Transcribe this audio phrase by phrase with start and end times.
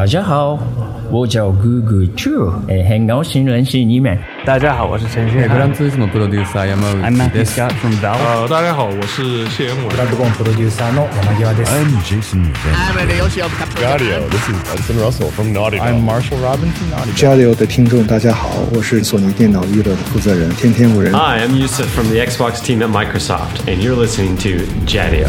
[0.00, 0.58] 大家好，
[1.10, 4.18] 我叫 Google Chu，哎，很高兴认识你们。
[4.46, 5.42] 大家好，我是陈迅。
[5.42, 8.16] grandissimo producer Yamauchi I'm Matthew です Scott from Valve.
[8.24, 9.92] 呃，大家好，我是谢恩沃。
[9.92, 11.66] Grant Twisom Producer，I am Moses。
[11.66, 12.72] I'm Jason Van.
[15.78, 17.14] I'm Marshall Robinson.
[17.14, 21.12] 交流的听众，大家好，我是索尼电脑娱乐的负责人天天五人。
[21.12, 25.28] Hi, I'm Yusuf from the Xbox team at Microsoft, and you're listening to Jadio.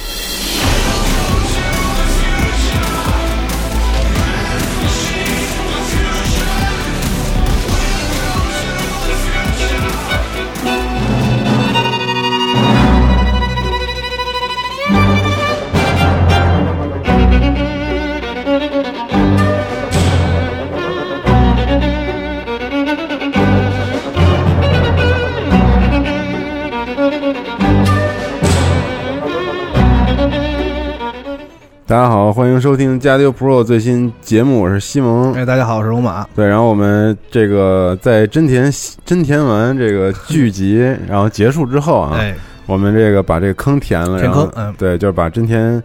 [31.91, 35.33] 大家好，欢迎收听加丢 Pro 最新节目，我是西蒙。
[35.33, 36.25] 哎，大家好，我是龙马。
[36.33, 38.71] 对，然后我们这个在真田
[39.03, 42.33] 真田丸这个剧集 然后结束之后啊，哎，
[42.65, 45.83] 我们这个把这个坑填了，填坑嗯对，就是把真田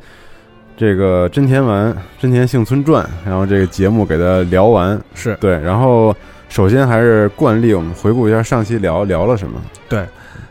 [0.77, 4.97] 这个真田丸真田幸村传，然后这个节目给它聊完。
[5.13, 6.15] 是对，然后
[6.49, 9.61] 首先还是惯例，我们回顾一下上期聊聊了什么。
[9.89, 10.07] 对，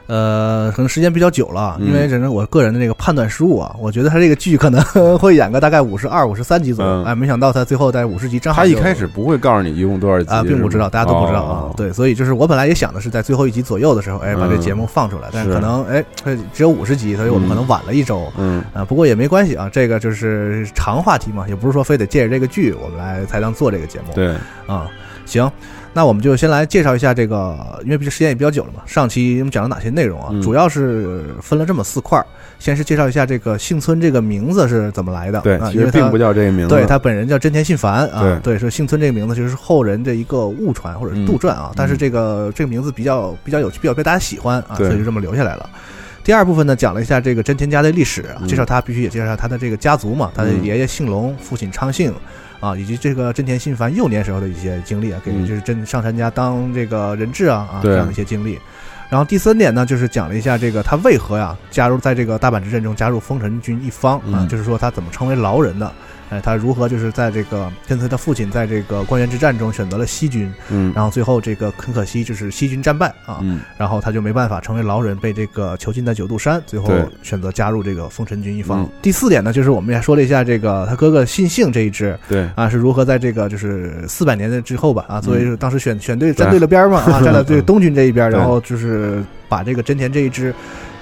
[0.08, 1.88] 呃，可能时间比较久了，嗯。
[1.88, 4.82] 因为整个我个人的这个判断失误啊，我觉得他这个剧可能
[5.18, 7.06] 会演个大概五十二、五十三集左右，嗯。
[7.06, 11.74] 哎，没想到他最后在五十集正好他一开始不会告诉你一共多少集啊，并不知道，大家都不知道啊哦。
[11.76, 14.62] 对，所以就是我本来也想的是在最后一集左右的时候，哎，把这嗯。
[14.62, 15.50] 节目放出来，但是。
[15.50, 16.04] 是可能哎
[16.54, 18.32] 只有五十集，所以我们可能晚了一周。
[18.38, 24.14] 嗯，啊，不过也没关系啊，这个就是长话题嘛，也不是说非得借着这个剧我们来才能做这个节目。
[24.16, 24.34] 对，
[24.66, 24.90] 啊，
[25.26, 25.50] 行，
[25.96, 28.82] 那我们就先来介绍一下这个，因为毕竟时间也比较久了嘛。
[28.86, 30.28] 上期我们讲了哪些内容啊？
[30.34, 32.26] 嗯主要是分了这么四块儿，
[32.60, 35.40] 先是介绍一下这个幸村这个名字是怎么来的。
[35.40, 36.76] 对，啊，因为他其实并不叫这个名字。
[36.76, 45.70] 对他本人叫真田信繁啊，对对，说幸村这个名字就是后人的一个误传或者是杜撰啊，但是这个这个名字比较比较有趣，比较被大家喜欢啊，对所以就这么留下来了。
[46.26, 52.14] 第二部分呢，讲了一下这个真田家的历史，啊嗯介绍他必须也介绍他的这个家族嘛，他的嗯爷爷姓龙，父亲昌幸，
[52.60, 55.46] 啊，以及这个真田信繁幼年时候的一些经历啊，给嗯。
[55.46, 58.60] 就是真上杉家当这个人质啊啊这样的一些经历。
[59.10, 64.48] 然后第三点呢，就是讲了一下这个他为何呀加入在这个大阪之阵中加入丰臣军一方啊，嗯。
[64.48, 65.92] 就是说他怎么成为牢人的，
[66.30, 73.60] 哎，他如何就是在这个跟随他父亲在这个关原之战中选择了西军，嗯，然后最后这个很可惜就是西军战败啊，嗯。
[73.78, 76.92] 然后他就没办法成为牢人，被这个囚禁在九渡山，最后
[77.22, 78.84] 选择加入这个丰臣军一方。
[78.84, 78.90] 嗯。
[79.02, 85.56] 第四点呢，就是我们也说了一下这个他哥哥信幸这一支对，啊是如何在这个就是四百年的之后吧啊，作为嗯。
[85.58, 90.54] 当时选选对站对了边儿嘛 啊，站在对东军这一边，然后就是把这个真田这一支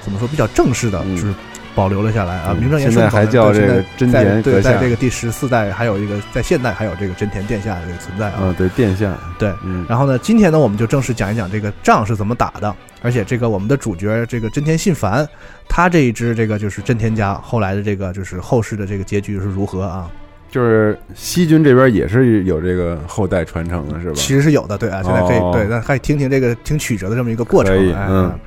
[0.03, 1.16] 怎么说比较正式的，嗯。
[1.16, 1.33] 就是。
[1.75, 8.39] 保留了下来啊，嗯名正言现在还叫这个真田对，阁下在这个第十四代还有一个在现代还有这个真田殿下的这个存在啊。
[8.41, 15.28] 嗯，对，殿下，对，嗯，然后呢，今天呢，我们就正式讲一讲这个仗是怎么打的，而且这个我们的主角这个真田信繁，
[15.67, 20.09] 他这一支这个就是真田家后来的这个就是后世的这个结局是如何啊？
[20.51, 24.13] 就是西军这边也是有这个后代传承的，是吧？
[24.16, 28.39] 其实是有的，对啊，现在可以、哦对，那可以听听这个挺曲折的这么一个过程可以，哎嗯。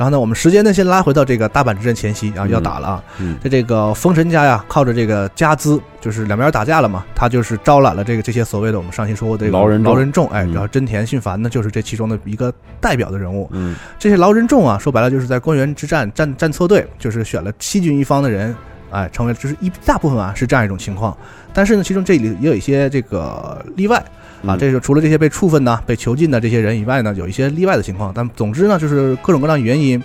[0.00, 3.04] 然后呢，我们时间呢先拉回到这个大阪之阵前夕啊，要打了啊。
[3.18, 12.50] 嗯在这个丰臣家呀，靠着这个家资，就是两边打架了嘛，他就是招揽了这个这些所谓的我们上期说过的这个劳人劳人众，哎，嗯然后真田信繁呢就是这其中的一个
[12.80, 13.46] 代表的人物。
[13.52, 18.56] 嗯这些劳人众啊，说白了就是在关原之战站站错队，就是选了七军一方的人，
[18.90, 21.14] 哎，成为就是一大部分啊是这样一种情况。
[21.52, 24.02] 但是呢，其中这里也有一些这个例外
[24.42, 28.12] 啊，嗯这就除了这些被处分的、被囚禁的这些人以外呢，有一些例外的情况。
[28.14, 30.02] 但总之呢，就是各种各样的原因，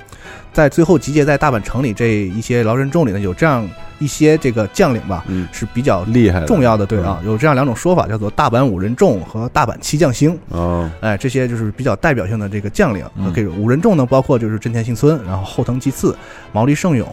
[0.52, 3.68] 在最后集结在大阪城里这一些劳人众里呢，有这样
[4.00, 10.38] 一些这个将领吧，嗯，是比较厉害的，重要的，对啊，有这样两种说法，叫做大阪五人众和大阪七将星。
[10.50, 13.06] 哦，哎，这些就是比较代表性的这个将领。
[13.16, 16.16] 嗯这个五人众呢，包括就是真田幸村，然后后藤吉次、
[16.52, 17.08] 毛利胜勇、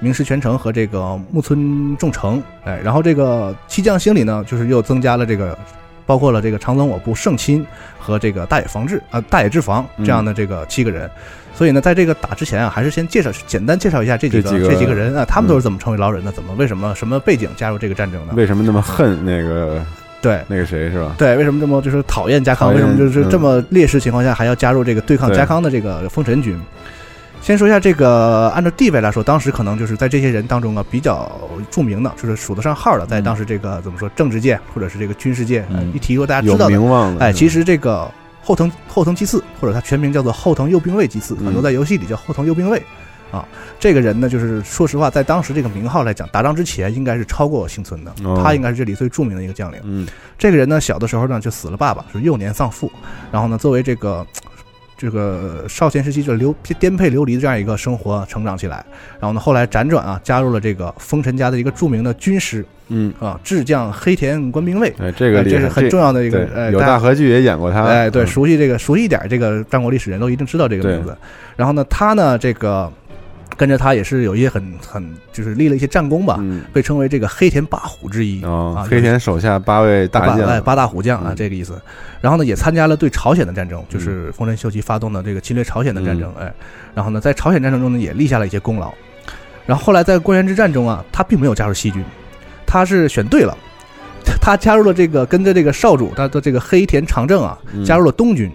[0.00, 2.42] 明石全成和这个木村重成。
[2.64, 5.56] 哎，然后这个七将星里呢，就是又增加了这个。
[6.06, 7.64] 包括了这个长曾我部胜亲
[7.98, 11.10] 和这个大野防治啊、大野之防这样的这个七个人，
[11.54, 18.34] 所以呢，在这个打之前啊，还是先介绍简单介绍一下这几个这几个这几个人啊，他们都是怎么成为狼人的，怎么为什么什么背景加入这个战争的？
[18.34, 19.84] 为什么那么恨那个
[20.20, 21.14] 对，那个谁是吧？
[21.18, 22.74] 对，为什么这么就是讨厌家康？
[22.74, 26.58] 为什么就是嗯这么劣势情况下还要加入这个对抗对家康的这个丰臣军？
[27.44, 31.30] 先说一下这个，按照地位来说，当时可能就是在这些人当中啊比较
[31.70, 35.62] 著名的，就是数得上号的，在当时这个怎么说政治界或者是这个军事界，
[35.92, 38.10] 一提说大家知道的，名望的，哎，其实这个
[38.42, 42.82] 后藤后藤基次，或者他全名叫做后藤右兵卫基次，嗯很多在游戏里叫后藤右兵卫。
[43.30, 43.46] 啊，
[43.78, 48.40] 这个人呢，就是说实话，在当时这个名号来讲，打仗之前应该是超过幸村的，哦。
[48.42, 49.78] 他应该是这里最著名的一个将领。
[49.82, 50.08] 嗯。
[50.38, 52.90] 这个人呢，小的时候呢就死了爸爸，是幼年丧父，
[53.30, 54.24] 然后呢，作为这个
[55.04, 58.82] 这个少先时期就流颠沛流离的这样一个生活成长起来，
[59.20, 68.26] 然后呢，后来辗转啊，加入了这个丰臣家的一个著名的军师嗯，啊，智将黑田官兵卫，哎，这个哎，这是很重要的一个，呃有哎大河剧也演过他，哎，对，嗯。
[68.26, 71.14] 熟悉这个熟悉一点这个战国历史人都一定知道这个名字。
[71.54, 72.90] 然后呢，他呢这个
[73.56, 78.44] 跟着他也是有一些很很就是立了一些战功吧，嗯被称为这个黑田八虎之一。
[78.44, 81.80] 哦啊，黑田手下八位大将，哎八大虎将啊，嗯这个意思。
[82.20, 86.32] 然后呢，也参加了对朝鲜的战争，就是丰臣秀吉发动的这个侵略朝鲜的战争。
[86.38, 86.54] 嗯哎，
[86.94, 88.92] 然后呢，在朝鲜战争中呢，也立下了一些功劳。
[89.66, 92.04] 然后后来在关原之战中啊，他并没有加入西军，
[92.66, 93.56] 他是选对了，
[94.40, 98.50] 他加入了这个跟着这个少主他的这个黑田长政啊，嗯加入了东军。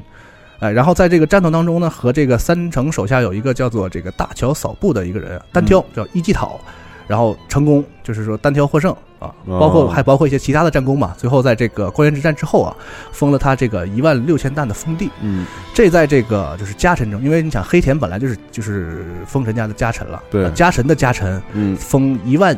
[0.60, 6.60] 哎，然后在这个战斗当中呢，和这个三成手下有一个叫做这个大乔扫部的一个人单挑，叫一季讨，
[7.08, 11.14] 然后成功就是说单挑获胜啊，包括哦还包括一些其他的战功嘛。
[11.18, 12.76] 最后在这个关原之战之后啊，
[13.12, 15.10] 封了他这个一万六千担的封地。
[15.22, 22.58] 嗯这在这个就是家臣中，因为你想黑田本来就是就是封神家的家臣了，对呃家臣的家臣嗯，封一万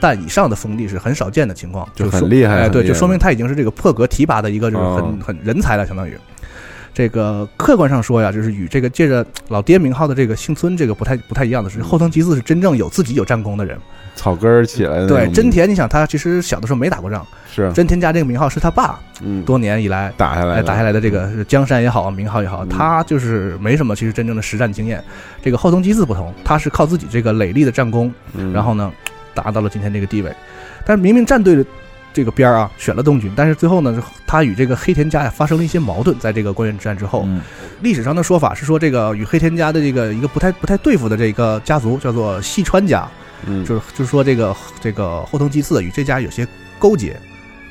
[0.00, 6.18] 担以上的封地是很少见的情况，就很厉害哎，对，就说明他已经是这个破格提拔的一个就是很、哦很人才了，相当于。
[6.94, 13.78] 这个客观上说呀，就是与这个借着老爹名号的这个幸村这个不太不太一样的是，后藤吉次是真正有自己有战功的人。
[14.16, 17.24] 草根儿起来的对，真田，你想他其实小的时候没打过仗，
[17.54, 17.72] 是。
[17.72, 19.44] 真田家这个名号是他爸嗯。
[19.44, 22.68] 多年以来哎打下来打下来的这个江山也好，名号也好，嗯。
[22.68, 25.02] 他就是没什么其实真正的实战经验。
[25.40, 28.52] 这个后藤吉次不同，他是靠自己这个累立的战功，嗯。
[28.52, 28.92] 然后呢
[29.34, 30.34] 达到了今天这个地位。
[30.84, 31.64] 但是明明战队的
[32.18, 37.40] 这个边儿啊选了东军，但是最后呢，他与这个黑田家呀发生了一些矛盾，在这个关原之战之后，嗯。
[37.80, 43.08] 历史上的说法是说，这个与黑田家的这个一个不太不太对付的这个家族叫做细川家，
[43.46, 46.44] 嗯，就是就是说这个这个后藤吉次与这家有些
[46.80, 47.16] 勾结。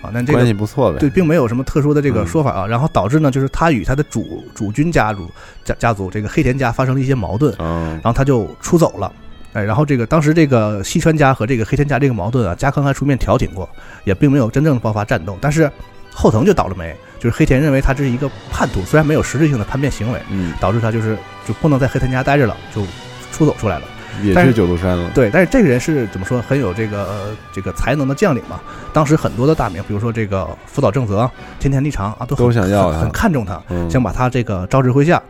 [0.01, 2.27] 啊，但这关个系不错呗，对，并没有什么特殊的这个嗯。
[2.27, 5.29] 说法啊，然后导致呢，就是他与他的主主君家族
[5.65, 9.11] 家家族这个黑田家发生了一些矛盾，嗯然后他就出走了。
[9.57, 13.67] 哎，然后这个当时这个西川家和这个黑田家这个矛盾啊，加康还出面调停过，
[14.03, 15.35] 也并没有真正的爆发战斗。
[15.41, 15.67] 但是
[16.13, 21.17] 后藤就倒了霉，就是黑田认为他这是一个叛徒，虽然没有实质性的叛变行为，嗯，导致他就是
[21.47, 22.85] 就不能在黑田家待着了，就
[23.31, 23.85] 出走出来了。
[24.23, 28.59] 也是九度山了，对，但是这个人是怎么说，很有这个呃这个才能的将领嘛。
[28.93, 35.21] 当时很多的大名，比如说这个福岛正则、天田利长啊，都想要很很看重他，嗯想把他这个招至麾下。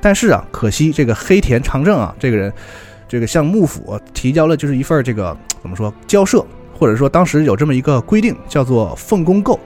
[0.00, 2.52] 但是啊，可惜这个黑田长政啊，这个人，
[3.14, 6.44] 这个向幕府提交了就是一份这个 怎么说交涉，
[6.76, 9.56] 或者说当时有这么一个规定，叫做奉公购。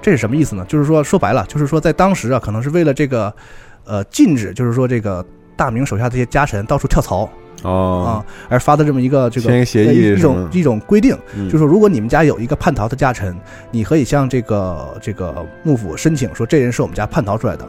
[0.00, 0.64] 这是什么意思呢？
[0.68, 3.34] 就是说说白了，就是说在当时啊，可能是为了这个，
[3.84, 5.24] 呃，禁止，就是说这个
[5.56, 7.28] 大明手下这些家臣到处跳槽
[7.64, 8.10] 哦，啊，
[8.48, 13.36] 而发的这么一个这个协议一种一种规定，嗯就是说，如果你们家有一个叛逃的家臣，
[13.72, 17.68] 你可以向这个这个幕府申请说，这人是我们家叛逃出来的，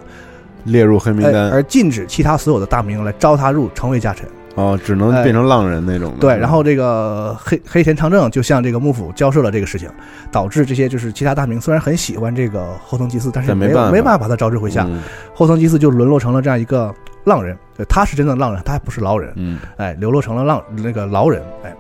[0.65, 4.27] 列入黑名哎，单，而禁止其他所有的大名来招他入成为家臣。
[4.55, 9.89] 哦，只能变成浪人那种的，对，然后这个黑黑田长政就向这个幕府交涉了这个事情，
[10.31, 15.01] 导致这些就是其他大名虽然很喜欢这个后藤吉次，但是没有没办法没办法把他招致麾下，嗯
[15.33, 16.93] 后藤吉次就沦落成了这样一个
[17.23, 17.57] 浪人。
[17.75, 19.33] 对，他是真的浪人，他还不是牢人。
[19.35, 21.75] 嗯哎，流落成了浪那个牢人，哎，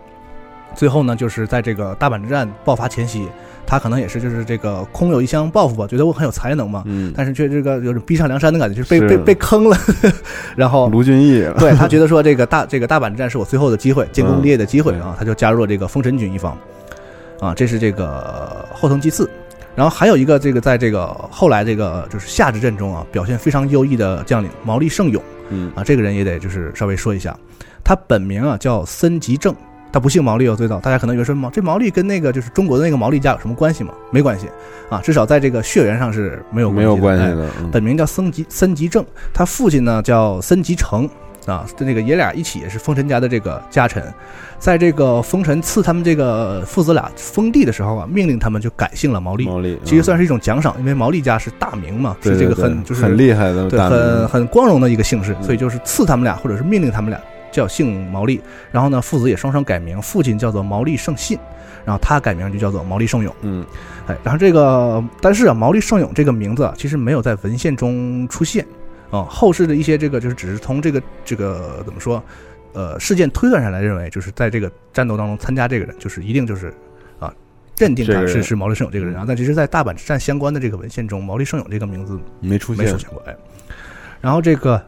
[0.73, 3.29] 最后呢，就是在这个大阪之战爆发前夕，
[3.65, 9.07] 他可能也是就是这个空有一腔抱负吧，觉得我很有才能嘛，嗯，但是却这个有种逼上梁山的感觉，就是被是。
[9.07, 9.77] 被被坑了，
[10.55, 15.01] 然后卢俊义， 对他觉得说这个大这个大阪之战是我最后的机会，建功立业的机会嗯。
[15.01, 16.57] 啊，他就加入了这个丰臣军一方，
[17.39, 19.29] 啊，这是这个后藤吉次。
[19.75, 25.71] 然后还有一个这个在这个后来这个就是夏之阵中啊表现非常优异的将领毛利胜勇，嗯。
[25.75, 27.35] 啊，这个人也得就是稍微说一下，
[27.83, 29.55] 他本名啊叫森吉正，
[29.93, 33.93] 他不姓毛利哦，最早大家可能以为说毛这毛利跟那个就是中国的那个毛利家有什么关系吗？
[34.09, 34.47] 没关系
[34.89, 37.69] 啊，至少在这个血缘上是没有没有关系哎的，嗯。
[37.71, 41.07] 本名叫森吉森吉正，他父亲呢叫森吉成
[41.45, 44.03] 啊，这个爷俩一起也是丰臣家的这个家臣，
[44.57, 55.43] 在这个丰臣赐他们这个父子俩封地的时候啊，命令他们就改姓了毛利，毛利，其实算是是一种奖赏，因为毛利家是大名嘛，对是这个很就是很厉害的对，很，很光荣的一个姓氏，嗯。
[55.43, 57.19] 所以就是赐他们俩，或者是命令他们俩
[57.53, 58.41] 叫姓毛利。
[58.71, 61.39] 然后呢，父子也双双改名，父亲叫做毛利胜信，
[61.85, 63.33] 然后他改名就叫做毛利胜勇。
[63.43, 63.65] 嗯
[64.07, 68.65] 哎，然后这个，但是啊，毛利胜勇这个名字啊，其实没有在文献中出现
[69.11, 69.23] 啊。
[69.29, 72.21] 后世的一些这个就是只是从这个这个怎么说，
[72.73, 76.73] 呃事件推断上来，认为就是在这个战斗当中参加这个人，就是一定就是
[77.17, 77.33] 啊，
[77.77, 79.23] 认定他是是毛利胜勇这个人啊。
[79.25, 83.23] 但其实，在大阪之战相关的这个文献中，毛利胜勇这个名字没出现，没出现过。
[83.25, 83.33] 哎，
[84.19, 84.83] 然后这个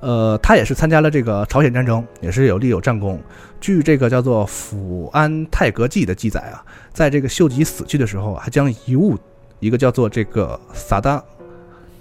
[0.00, 3.20] 呃，他也是参加了这个朝鲜战争，也是有立有战功。
[3.60, 9.18] 据这个叫做《福安泰格记》的记载啊，在这个秀吉死去的时候，还将遗物
[9.58, 11.22] 一个叫做这个萨达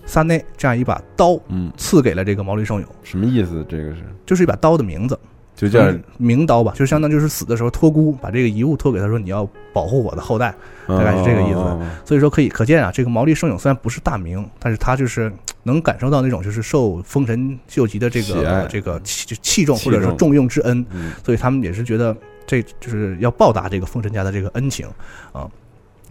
[0.05, 2.89] 萨内这样一把刀，嗯，赐给了这个毛利胜勇。
[3.03, 3.65] 什么意思？
[3.67, 5.19] 这个是就是一把刀的名字，
[5.55, 10.55] 就叫名刀吧，就相当就是死的时候托孤，把这个遗物托给他说你要保护我的后代，
[10.87, 11.79] 大概是这个意思。
[12.05, 15.31] 所以说可以可见啊，这个毛利胜勇虽然不是大名，但是他就是
[15.69, 20.85] 能感受到那种就是受丰臣秀吉的这个这个器器重或者说重用之恩，
[21.23, 24.87] 所以他们也是觉得这就是要报答这个丰臣家的这个恩情
[25.31, 25.47] 啊。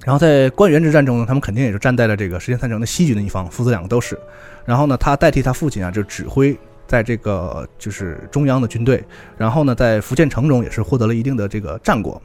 [0.04, 4.18] 然后在关原之战中呢，他们肯定也是站在了这个石田三成的西军的一方，父子两个都是。
[4.64, 9.04] 然后呢，他代替他父亲啊，就指挥在这个就是中央的军队。
[9.36, 12.22] 然后呢，在福建城中也是获得了一定的这个战果。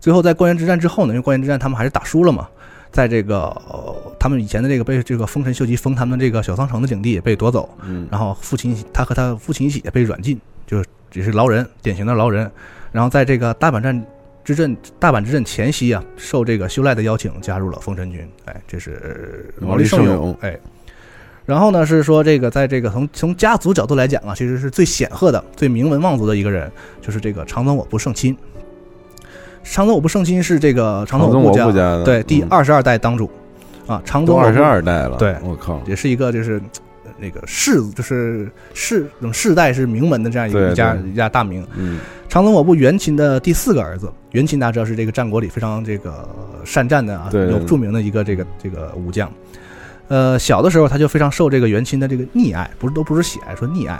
[0.00, 2.48] 最后在关原之战之后呢，因为关原之战他们还是打输了嘛，
[2.90, 3.54] 在这个
[4.18, 7.68] 他们以前的这个被这个丰臣秀吉封他们这个小仓城的领地被夺走。
[7.82, 8.06] 嗯。
[8.10, 12.50] 然后父亲他和他父亲一起也被软禁，就是只是劳人，典型的劳人。
[12.92, 14.04] 然后在这个大阪战。
[14.44, 18.26] 之阵大阪之阵前夕啊，受这个修赖的邀请加入了丰臣军。
[18.46, 20.34] 哎，这是毛利胜勇。
[20.40, 20.58] 哎，
[21.44, 28.34] 然后呢是说这个在这个从从家族角度来讲啊，其实是最显赫的、最名门望族的一个人，就是这个长宗我部胜亲。
[29.62, 33.30] 长宗我不胜亲是这个长宗我部家对第二十二代当主
[33.86, 35.16] 啊，长宗二十二代了。
[35.18, 36.60] 对，我靠，也是一个就是
[37.18, 41.66] 那个世就是世世代是名门的这样一个一家一家大名。
[41.76, 42.00] 嗯。
[42.28, 46.28] 长宗我部元亲的第四个儿子，元亲大家知道是这个战国里非常这个
[46.62, 49.32] 善战的啊，有著名的一个这个这个武将。
[50.08, 53.98] 呃，小的时候他就非常受这个元钦的这个溺爱，不是都不是喜爱，说溺爱。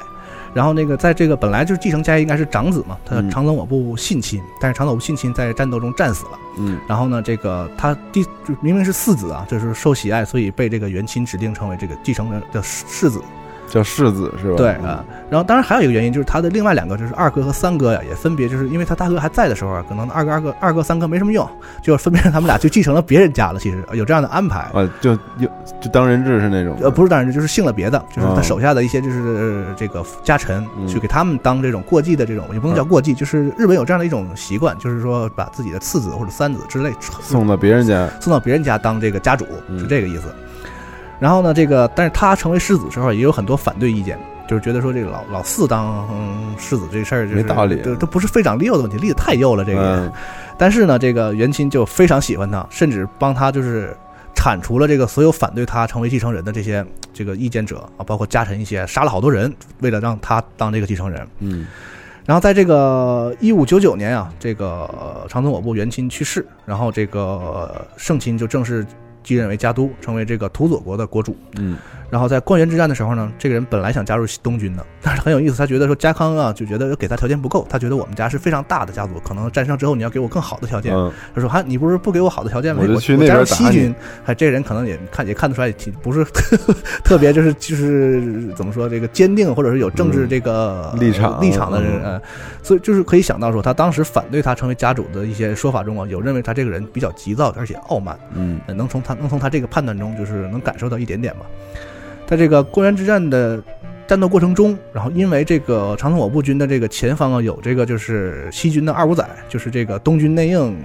[0.54, 6.38] 然后那个在这个本来就是继承家业应该是长子嘛，他长子我不信亲，但是长子我不信亲在战斗中战死了。
[6.58, 6.78] 嗯。
[6.88, 13.22] 然后呢，这个他第就明明是四子啊，就是受喜爱，所以被这个元亲指定成为这个继承人的世子。
[13.70, 14.56] 叫世子是吧？
[14.56, 21.48] 对啊，然后当然还有一个原因就是他的另外两个就是二哥和三哥呀，也分别就是因为他大哥还在的时候啊，可能二哥、二哥、二哥、三哥没什么用，
[21.82, 23.60] 就分别让他们俩就继承了别人家了。
[23.60, 25.48] 其实有这样的安排啊，就有
[25.80, 39.46] 就当人质是那种呃，不是当人质，就是姓了别的，就是他手下的一些就是这个家臣，去给他们当这种过继的这种，也不能叫过继，就是日本有这样的一种习惯，就是说把自己的次子或者三子之类送到别人家，送到别人家当这个家主，
[39.78, 40.24] 是这个意思。
[41.18, 44.16] 然后呢，这个但是他成为世子之后也有很多反对意见，
[44.48, 46.06] 就是觉得说这个老老四当
[46.56, 50.12] 世子这事儿没道理，这这不是非常溜的问题，立的太幼了这个。
[50.56, 53.96] 但是呢，这个元钦就非常喜欢他，甚至帮他就是
[54.34, 61.26] 铲除了这个所有反对他成为继承人的这些这个意见者啊，包括家臣一些，杀了好多人，为了让他当这个继承人。
[61.40, 61.66] 嗯。
[62.24, 68.86] 然后在这个一五九九年啊，这个长宗我部元钦去世，然后这个圣亲就正式。
[69.22, 71.36] 继任为家督，成为这个土佐国的国主。
[71.58, 71.76] 嗯，
[72.10, 80.90] 然后在关原之战的时候呢，这个人本来想加入东军的， 但是很有意思，他觉得说家康啊，就觉得给他条件不够，他觉得我们家是非常大的家族，可能战胜之后你要给我更好的条件。
[81.34, 82.82] 他说：“哈，你不是不给我好的条件吗？
[82.88, 86.24] 我去加入西军。”还这个人可能也看也看得出来，挺不是
[87.04, 92.20] 特别就是就是怎么说这个坚定，或者是有政治这个立场立场的人。
[92.62, 98.18] 所以就是可以想到说，他当时反对他成为家主的一些说法中啊，有认为他这个人比较急躁而且傲慢。
[98.32, 99.18] 嗯，能从他。
[99.18, 101.40] 能从他这个判断中，就是能感受到一点点吧。
[102.28, 103.58] 在这个关原之战的
[104.06, 110.76] 战斗过程中，然后因为这个长宗我部军的这个前方啊，有这个就是西军的二五仔，就是这个东军内应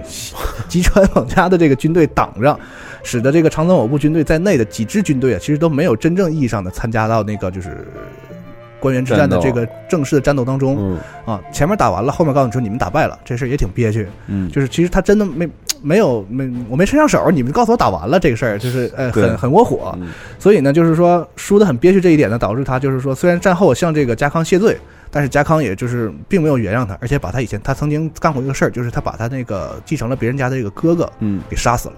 [0.70, 2.58] 吉川往家的这个军队挡着，
[3.02, 7.86] 使得这个长宗我部军队在内的几支军队啊，其实都没有真正意义上的参加到那个就是
[8.84, 10.96] 关原之战的这个正式的战斗当中。
[11.24, 14.06] 啊，前面打完了，后面告诉你说你们打败了，这事儿也挺憋屈。
[14.26, 15.48] 嗯，就是其实他真的没。
[15.82, 19.94] 没有没我没伸上手，你们告诉我打完了这个事儿，就是呃很很窝火，
[20.38, 24.78] 所以呢就是说输的很憋屈这一点呢，导致他就是说虽然战后向这个家康谢罪，
[25.10, 31.94] 但是家康也就是并没有原谅他，而且把他以前他曾经干过一个事儿，就是他把他那个继承了别人家的这个哥哥嗯给杀死了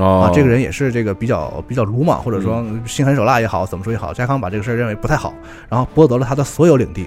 [0.00, 5.34] 啊，这个人也是这个比较比较鲁莽或者说心狠手辣也好怎么说也好，家康把这个事儿认为不太好，
[5.68, 7.06] 然后剥夺了他的所有领地，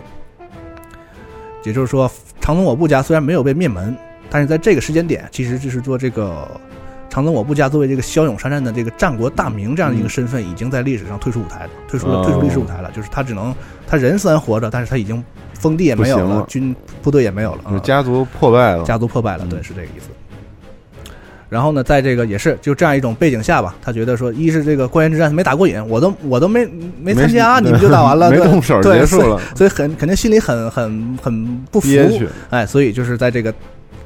[1.64, 3.96] 也就是说长宗我部家虽然没有被灭门。
[4.34, 6.50] 但是在这个时间点，其实就是说这个
[7.10, 12.90] 长宗我部家作为这个骁勇善战的这个战国大名这样的一个身份，已经在历史上退出舞台了，退出了退出历史舞台了。
[12.92, 13.54] 就是他只能
[13.86, 15.22] 他人虽然活着，但是他已经
[15.54, 20.08] 封地也没有了，军部队也没有了，家族破败了，家族破败了，对，是这个意思。
[21.52, 26.66] 然后呢，在这个也是就这样一种背景下吧，他觉得说，一是这个官员之战没打过瘾，我都我都没
[27.02, 31.90] 没参加，你们就打完了，没对动手对结束了，所以很肯定心里很很很不服，
[32.52, 33.54] 哎，所以就是在这个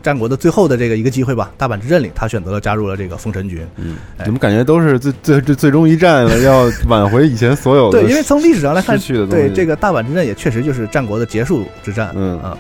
[0.02, 3.60] 战国的最后的这个一个机会吧，大阪之阵里，他选择了加入了这个封神军。
[3.78, 4.26] 嗯，哎。
[4.26, 8.98] 怎么感觉都是最最最最终一战了， 要挽回以前所有的对，因为从历史上来看，
[9.30, 12.12] 对这个大阪之战也确实就是战国的结束之战。
[12.16, 12.40] 嗯。
[12.40, 12.58] 啊，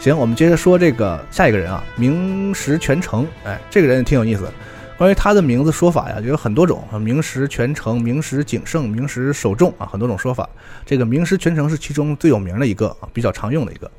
[0.00, 3.26] 行，我们接着说这个下一个人啊，明石全成。
[3.44, 4.50] 哎，这个人也挺有意思。
[4.96, 10.48] 关于他的名字说法呀，就有很多种啊，明石全成、明石景胜、明石守重啊，很多种说法。
[10.86, 13.90] 这个明石全成是其中最有名的一个啊，比较常用的一个。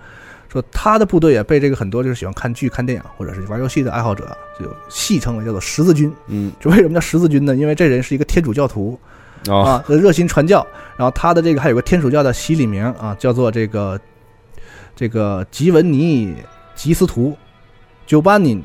[0.51, 6.11] 说他的部队也被这个很多就是喜欢看剧、看电影或者是玩游戏的爱好者啊，就戏称为叫做十字军。
[6.27, 7.55] 嗯，就为什么叫十字军呢？
[7.55, 8.99] 因为这人是一个天主教徒，
[9.47, 10.65] 哦，啊，热心传教。
[10.97, 13.99] 然后他的这个还有个天主教的洗礼名啊，叫做这个
[15.01, 16.35] 这个吉文尼
[16.75, 17.35] 吉斯图
[18.07, 18.61] Giovanni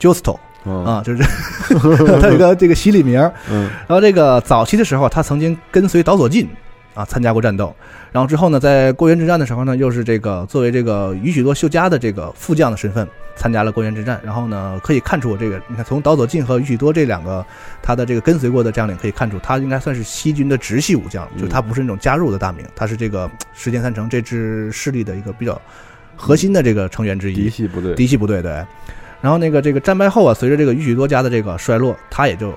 [0.00, 1.22] Giusto 嗯啊，就是
[2.22, 3.20] 他有个这个洗礼名。
[3.50, 6.48] 嗯然后这个早期的时候，他曾经跟随岛佐进
[6.94, 7.76] 啊参加过战斗。
[8.12, 14.20] 然后之后呢，在过原之战的时候呢，又是这个作为这个宇许多秀家的这个副将的身份参加了郭原之战。
[14.24, 17.44] 然后呢，可以看出这个，你看从岛佐进和宇喜多这两个
[17.82, 25.60] 他的这个跟随过的将领可以看出，他应该算是西军的直系武将，就他不是那种加入的大名，他是这个石田三成这支势力的一个比较
[26.16, 27.34] 核心的这个成员之一。
[27.34, 28.52] 嫡系部队，嫡系部队对。
[29.20, 32.52] 然后那个这个战败后啊，随着这个宇喜多家的这个衰落，他也就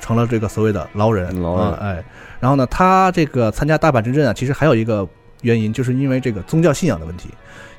[0.00, 1.40] 成了这个所谓的牢人。
[1.40, 2.04] 牢人啊哎。
[2.40, 5.06] 然后呢，他这个参加大阪之阵啊，其实还有一个
[5.42, 7.30] 原因，就是因为这个宗教信仰的问题。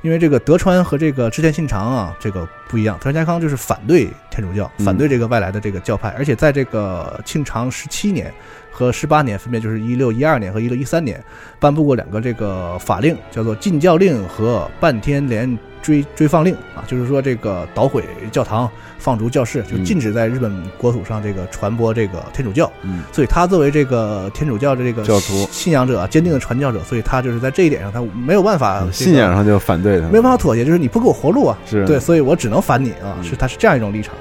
[0.01, 2.97] 因为这个德川和这个织田信长啊，这个不一样。
[2.97, 8.33] 德川家康就是反对天主教，反对这个外来的这个教派，而且在这个庆长十七年
[8.71, 11.21] 和十八年，分别就是一六一二年和一六一三年，
[11.59, 16.53] 颁布过两个这个法令，叫做禁教令和半天连追追放令。
[16.75, 22.71] 啊，就是说这个捣毁教堂、放逐教士，就禁止在日本国土上这个传播这个天主教。
[22.83, 23.03] 嗯。
[23.11, 31.85] 所以他作为这个天主教的这个教徒信仰者啊，坚定的传教者，所以他就是在这一点上，他没有办法、这个信仰上就反对他，没有办法妥协，就是你不给我活路啊，是。
[31.85, 33.23] 对，所以我只能反你啊，嗯。
[33.23, 34.15] 是他是这样一种立场。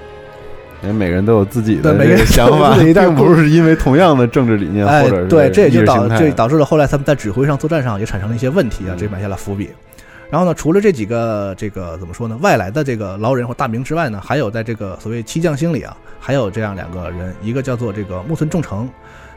[0.82, 9.70] 人每个人都有自己的每个人想法， 并不是因为同样的政治理念哎或者是，对，这也就导这导致了后来他们在指挥上作战上也产生了一些问题啊，嗯这埋下了伏笔。
[10.30, 18.88] 然后呢，除了这几个这个怎么说呢，外来的这个劳人或大名之外呢，还有在这个所谓七将星里啊，还有这样两个人，一个叫做这个木村重成，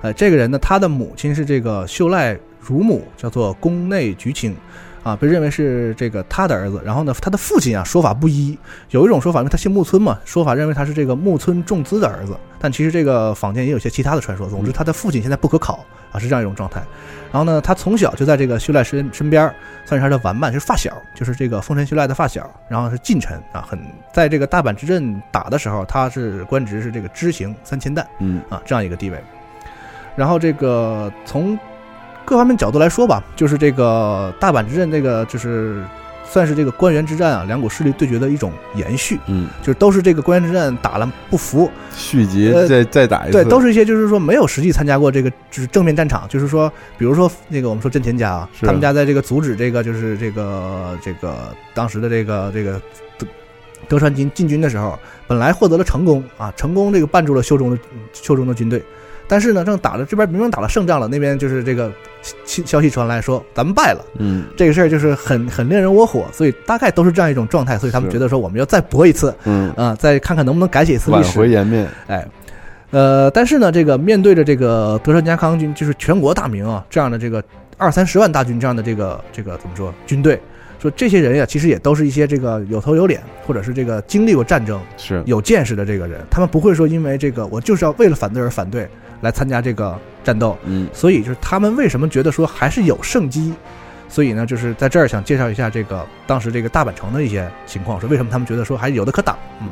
[0.02, 4.56] 呃，这个人呢，他的母亲是这个秀赖乳母，叫做宫内菊清。
[5.04, 6.82] 啊，被认为是这个他的儿子。
[6.84, 8.58] 然后呢，他的父亲啊说法不一，
[8.90, 12.36] 有一种说法，因为他姓木村嘛，说法认为他是这个木村重资的儿子。
[12.60, 14.50] 但其实这个坊间也有些其他的传说。
[14.50, 16.82] 总之，他的父亲现在不可考啊，是这样一种状态。
[17.32, 19.54] 然后呢，他从小就在这个修赖身身边，
[19.86, 22.50] 算是他的玩伴，就是发小，就是这个丰臣修赖的发小。
[22.70, 23.78] 然后是近臣啊，很
[24.14, 29.18] 在这个大阪之阵打的时候，他是官职是这个知行三千担，嗯啊这样一个地位。
[30.16, 31.58] 然后这个从
[32.26, 35.84] 各方面角度来说吧，就是这个大阪之阵，这个就是
[36.26, 52.82] 算是这个官员之战啊，两股势力对决的一种延续，嗯，就是都是这个官员之战打了不服，续集呃再再打一次，对，都是一些就是说没有实际参加过这个就是正面战场，就是说，比如说那个我们说真田家啊，他们家在这个阻止这个就是这个这个当时的这个这个
[53.18, 53.28] 德
[53.88, 57.78] 德川军进军的时候，本来获得了成功啊，成功这个绊住了秀中的
[58.14, 58.82] 秀中的军队，
[59.28, 61.92] 但是呢，正打着这边明明打了胜仗了，那边就是这个
[62.44, 64.06] 消消息传来说咱们败了。
[64.20, 64.44] 嗯。
[64.56, 71.38] 这个事儿就是很很令人窝火，所以大概都是这样一种状态，所以他们觉得说我们要再搏一次嗯，啊、再看看能不能改写一次历挽史。
[71.38, 72.28] 回颜面，哎，
[72.92, 77.44] 呃，但是呢，这个面对着这个德川家康军，就是全国大名啊，这样的这个
[77.78, 80.40] 二三十万大军这样的这个这个怎么说军队，
[80.80, 85.24] 说这些人呀，其实也都是一些这个有头有脸，或者是这个经历过战争、是。
[85.26, 88.88] 有见识的这个人，他们不会说因为这个我就是要为了反对而反对
[89.24, 93.52] 来参加这个战斗，嗯所以就是他们为什么觉得说还是有胜机。
[94.10, 99.36] 所以呢，就是在这儿想介绍一下这个当时这个大阪城的一些情况，说为什么他们觉得说还有的可打。
[99.60, 99.70] 嗯，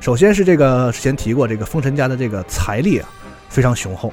[0.00, 3.08] 首先是这个之前提过，这个丰臣家的这个财力啊
[3.48, 4.12] 非常雄厚。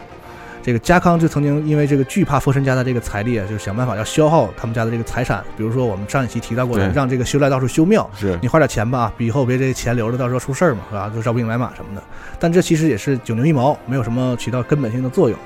[0.68, 5.42] 这个家康就曾经因为这个惧怕丰臣家的这个财力啊，就是想办法要消耗他们家的这个财产。
[5.56, 11.10] 比如说我们上一期提到过的，让这个修赖到处修庙，是你花点钱吧，以后别这钱留着，到时候出事儿嘛，是吧？
[11.16, 12.04] 就招兵买马什么的。
[12.38, 15.40] 但这其实也是九牛一毛，没有什么起到根本性的作用。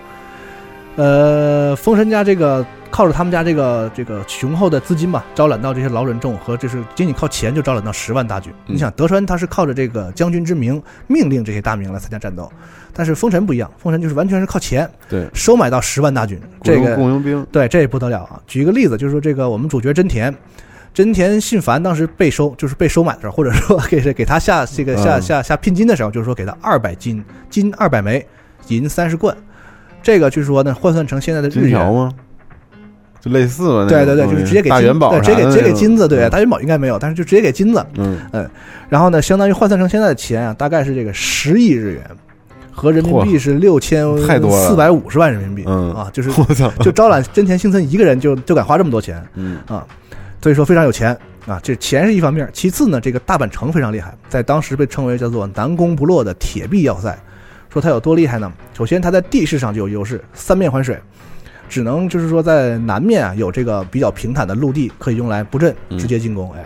[0.95, 8.51] 呃，封神家这个靠着他们家这个这个雄厚的资金吧，招揽到这些劳人众和就是仅仅靠钱就招揽到十万大军。
[8.65, 12.51] 嗯你想德川他是靠着这个将军之名命令这些大名来参加战斗，
[12.93, 18.39] 但是封神不一样，封神就是完全是靠钱对，收买到十万大军，这个雇佣兵，对，这也不得了啊！
[18.47, 20.34] 举一个例子，就是说这个我们主角真田，
[20.93, 25.21] 真田信繁当时被收，就是被收买的时候，或者说给给他下这个下嗯。
[25.21, 28.25] 下下聘金的时候，就是说给他二百金，金二百枚，
[28.67, 29.36] 银三十贯。
[30.04, 32.12] 这个据说呢，换算成现在的日元，吗？
[33.21, 36.30] 就类似吧，对对对，就是直接给大金对直接元宝啥的给直接给金子，对，嗯。
[36.32, 37.86] 大元宝应该没有，但是就直接给金子。
[37.97, 38.17] 嗯，
[38.89, 42.01] 然后呢，相当于换算成现在的钱啊，大概是这个十亿日元，
[42.71, 45.63] 和人民币是六千太多了四百五十万人民币。
[45.67, 49.86] 嗯啊，就是 我操，就招揽真田幸村一个人就就敢花这么多钱嗯啊，
[50.41, 51.60] 所以说非常有钱啊。
[51.62, 57.17] 这钱是一方面，其次呢，这个大阪城非常厉害，在当时被称为叫做南宫不落的铁壁要塞。
[57.69, 58.51] 说它有多厉害呢？
[58.73, 60.97] 首先，它在地势上就有优势，三面环水，
[61.69, 66.51] 只能就是说在南面啊有这个比较平坦的陆地可以用来布阵，嗯直接进攻。
[66.51, 66.65] 哎，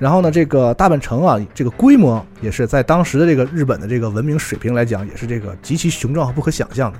[0.00, 6.98] 然后呢，这个大阪城啊，这个规模也是在当时的这个日本的这个文明水平来讲，也是这个极其雄壮和不可想象的。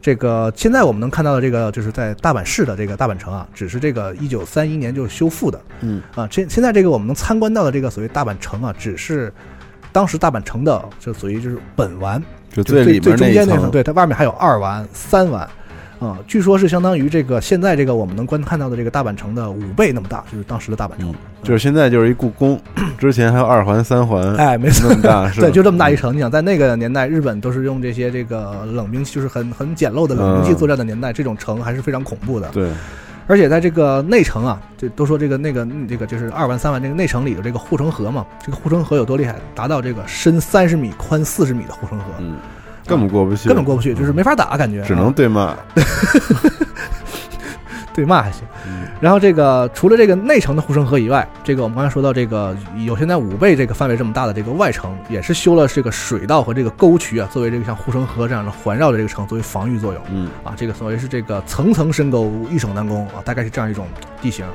[0.00, 5.60] 这个现在我们能看到的这个，就是在大阪市的这个大阪城啊，只是这个一九三一年就修复的。
[5.80, 9.32] 嗯啊，现现在这个我们能参观到的这个所谓大阪城啊，只是
[9.90, 15.48] 当时大阪城的就属于就是本丸，就最最中间那层，一层，对，它外面还有二丸、三丸，
[15.98, 21.08] 啊、据说是相当于这个现在这个我们能观看到的这个大阪城的五倍那么大，就是当时的大阪城。
[21.08, 22.60] 嗯，就是现在就是一故宫，
[22.98, 26.14] 之前还有二环、三环，哎，没错那，么大， 是对，就这么大一城。
[26.14, 32.48] 你想，在那个年代，日本都是用这些这个冷兵器，就是很很简陋的冷兵器嗯作战的年代，这种城还是非常恐怖的。
[32.50, 32.70] 对，
[33.26, 39.36] 而且在这个内城啊，这都说这个那个嗯这个就是二环三环这个内城里有这个护城河嘛，这个护城河有多厉害？
[39.54, 42.36] 达到这个深三十米、宽四十米的护城河，嗯，
[42.86, 45.56] 根本过不去，根本过不去，就是没法打，感觉只能啊对骂，
[47.94, 48.42] 对骂还行。
[48.66, 60.02] 嗯然后这个除了这个内城的护城河以外，这个我们刚才说到这个有现在五倍这个范围这么大的这个外城，也是修了这个水道和这个沟渠啊，作为这个像护城河这样的环绕着这个城作为防御作用。
[60.10, 63.86] 嗯啊，这个所谓是这个层层深沟，易守难攻啊，大概是这样一种
[64.22, 64.46] 地形。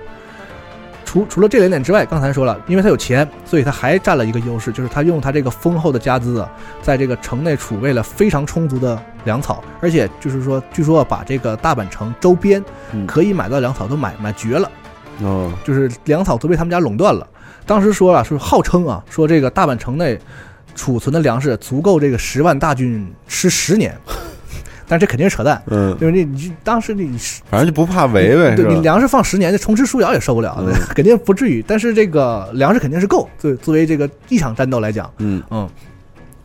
[1.12, 6.50] 除除了这两点之外，刚才说了，因为他有钱，所以他还占了一个优势，就是他用他这个丰厚的家资啊，
[6.82, 14.72] 在这个城内储备了非常充足的粮草，而且就是说，据说把这个大阪城周边嗯可以买到粮草都买买绝了，
[15.20, 17.28] 哦，就是粮草都被他们家垄断了。
[17.66, 20.18] 当时说了，是号称啊，说这个大阪城内
[20.76, 23.94] 储存的粮食足够这个十万大军吃十年，
[24.92, 25.64] 但是这肯定是扯淡。
[25.68, 27.18] 嗯，因为你你当时你
[27.50, 31.64] 反正就不怕围呗，对你粮食放十年，这虫吃鼠咬也受不了，嗯对，肯定不至于。
[31.66, 35.70] 但是这个粮食肯定是够，作作为这个一场战斗来讲，嗯嗯，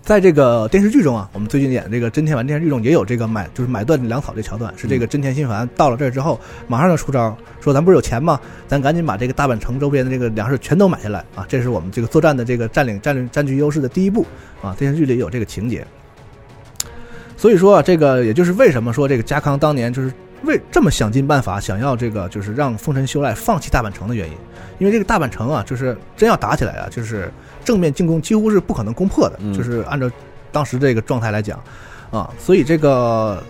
[0.01, 8.39] 在这个电视剧中啊，我们最近演的这个真田丸电视剧中也有这个买就是买断粮草这桥段，是这个真田信繁到了这儿之后，马上就出招，说咱不是有钱吗？
[8.69, 11.45] 咱赶紧把这个大阪城周边的这个粮食全都买下来啊！
[11.49, 14.25] 这是我们这个作战的这个占领占领占据优势的第一步
[14.63, 14.73] 啊！
[14.79, 15.85] 电视剧里有这个情节。
[17.37, 24.35] 所以说啊，这个也就是为什么说这个家康当年就是为这么想尽办法想要这个就是让丰臣秀赖放弃大阪城的原因，
[24.79, 27.31] 因为这个大阪城啊，就是真要打起来啊，就是
[27.65, 30.11] 正面进攻几乎是不可能攻破的，嗯就是按照
[30.53, 31.63] 当时这个状态来讲
[32.11, 33.43] 啊，所以这个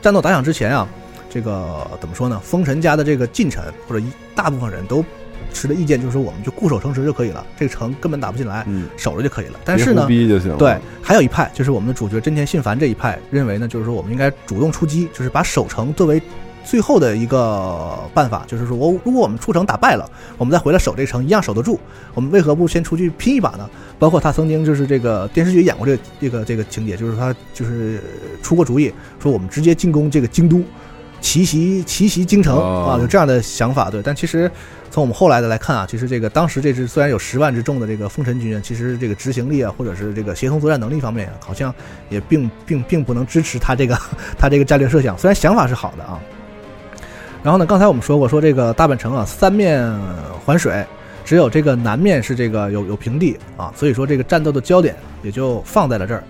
[0.00, 0.88] 战斗打响之前啊，
[1.28, 2.40] 这个怎么说呢？
[2.42, 5.04] 丰臣家的这个近臣或者一大部分人都
[5.52, 9.60] 持的意见就是说，我们就固守城池就可以了，这个城根本打不进来，嗯，守着就可以了。
[9.64, 16.20] 但是呢，逼就行了，对，还有一派就是我们的主角真田信繁这一派认为呢，就是说我们应该主动出击，就是把守城作为
[16.62, 21.80] 最后的一个办法，就是说我如果我们出城打败了，我们再回来守这城一样守得住，
[22.14, 23.68] 我们为何不先出去拼一把呢？
[23.98, 28.00] 包括他曾经就是这个电视剧演过这个这个这个情节，就是他就是
[28.42, 30.62] 出过主意，说我们直接进攻这个京都，
[31.20, 33.90] 奇袭奇袭京城哦啊，有这样的想法。
[33.90, 34.50] 对，但其实
[34.90, 41.74] 从我们后来的来看啊，其实这个当时这支虽然有十万之众的这个丰臣军，其实这个执行力啊，或者是这个协同作战能力方面啊，好像
[42.08, 43.98] 也并并并不能支持他这个
[44.38, 45.16] 他这个战略设想。
[45.18, 46.18] 虽然想法是好的啊。
[47.42, 49.90] 然后呢，刚才我们说过，说这个大阪城啊，三面
[50.44, 50.84] 环水，
[51.24, 56.22] 只有这个南面是这个有有平地啊，所以说这个战斗的焦点也就放在了这儿。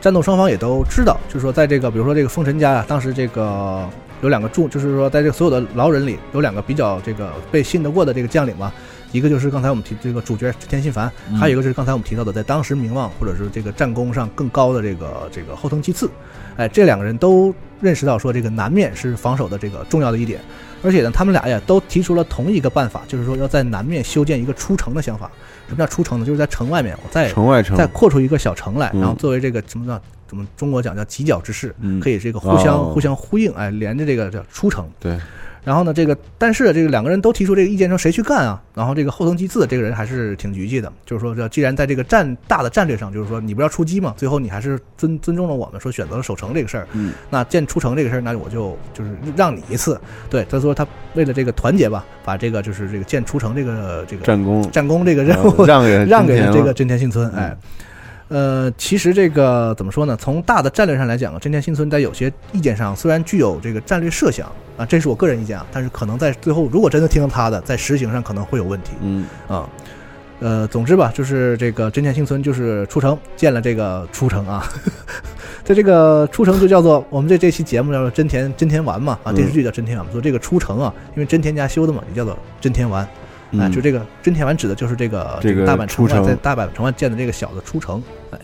[0.00, 3.88] 战斗双方也都知道，就是说在这个比如说这个丰臣家呀、当时这个
[4.22, 8.72] 有两个重，就是说在这个所有的老人里有两个比较这个被信得过的这个将领吧。
[9.12, 16.10] 一个就是刚才我们提这个主角田心凡，还有一个就是刚才我们提到的，在当时名望或者是这个战功上更高的这个这个后藤吉次，
[16.56, 20.40] 哎，这两个人都认识到说这个南面是防守的这个重要的一点，
[20.82, 25.30] 而且呢，他们俩呀都提出了同一个办法，就是说要在南面修建一个出城的想法。
[25.68, 26.24] 什么叫出城呢？
[26.24, 27.76] 就是在城外面，我再城外城。
[27.76, 29.00] 再扩出一个小城来，嗯。
[29.00, 32.00] 然后作为这个什么叫怎么中国讲叫犄角之势，嗯。
[32.00, 34.88] 可以这个互相、哦互相呼应，哎，连着这个叫出城。
[35.00, 35.18] 对，
[35.66, 38.62] 然后呢，这个但是这个两个人都提出这个意见，说谁去干啊？
[38.72, 46.86] 然后这个后藤吉次这个人还是挺局气的，就是说，这既然在这个战大的战略上，就是说你不要出击嘛，最后你还是尊尊重了我们，说选择了守城这个事儿。
[46.92, 50.00] 嗯，那建出城这个事儿，那我就就是让你一次。
[50.30, 57.28] 对，他说他为了这个团结吧，把这个就是这个建出城这个这个战功战功这个任务让给 让给了这个真真田幸村。
[57.32, 57.56] 哎，
[58.28, 60.16] 呃，其实这个怎么说呢？
[60.16, 68.92] 从大的战略上来讲啊，真田幸村在有些意见上虽然具有这个战略设想啊，这是我个人意见啊，但是可能在最后如果真的听了他的，在实行上可能会有问题。
[69.00, 69.68] 嗯啊，
[70.40, 74.68] 呃，总之吧，就是这个真田幸村就是出城建了这个出城啊，
[75.62, 83.06] 在这个出城就叫做我们这这期节目叫做真田真田丸嘛啊，嗯电视剧叫真田丸，说这个出城啊，因为真田家修的嘛，也叫做真田丸。
[83.52, 83.72] 啊，嗯。
[83.72, 88.38] 就这个真田丸指的就是这个这个大阪城外在大阪城外建的这个小的出城，哎，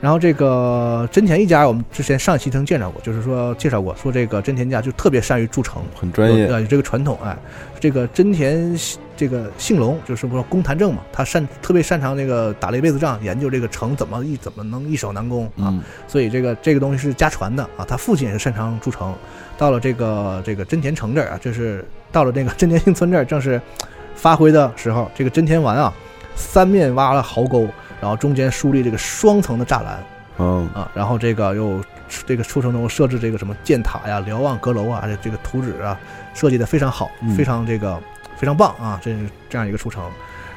[0.00, 7.36] 然后这个真田一家，我们之前上一期曾介绍过，就是说介绍过，说这个真田家就特别善于筑城，很专业有有这个传统，哎，
[7.80, 8.76] 这个真田
[9.16, 15.82] 这个姓隆就是说公谈政嘛，他擅特别擅长这个打了一辈子仗，研究这个城怎么一怎么能易守难攻啊，嗯。
[16.08, 19.14] 所以这个这个东西是家传的啊，他父亲也是擅长筑城，
[19.56, 23.60] 到了这个这个真田城这儿啊，就是到了这个真田幸村这儿，正是
[24.14, 25.10] 发挥的时候。
[25.14, 25.92] 这个真田丸啊，
[26.34, 27.68] 三面挖了壕沟，
[28.00, 30.04] 然后中间树立这个双层的栅栏
[30.38, 31.80] 嗯啊，然后这个又
[32.26, 35.98] 这个出城中设置这个什么箭塔呀、瞭望阁楼啊，这这个图纸啊
[36.34, 38.00] 设计的非常好，嗯非常这个
[38.36, 40.02] 非常棒啊，这是这样一个出城。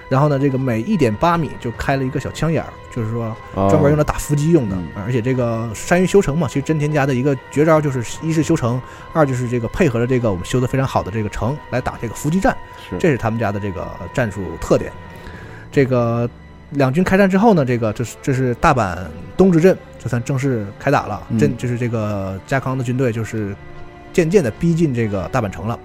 [0.09, 4.75] 然后呢，这个每一点八米就开了一个小枪眼儿，就是说哦专门用来打伏击用的。
[4.75, 8.81] 嗯而且这个善于修城嘛，其实真田家的一个绝招就是一是修城，
[9.13, 12.55] 二就是这个配合着这个我们修的非常好的这个城来打这个伏击战，
[12.89, 14.91] 是这是他们家的这个战术特点。
[15.71, 16.29] 这个
[16.71, 18.97] 两军开战之后呢，这个这是这是大阪
[19.35, 21.21] 东直镇，就算正式开打了。
[21.29, 23.55] 嗯真就是这个家康的军队就是
[24.13, 25.77] 渐渐的逼近这个大阪城了。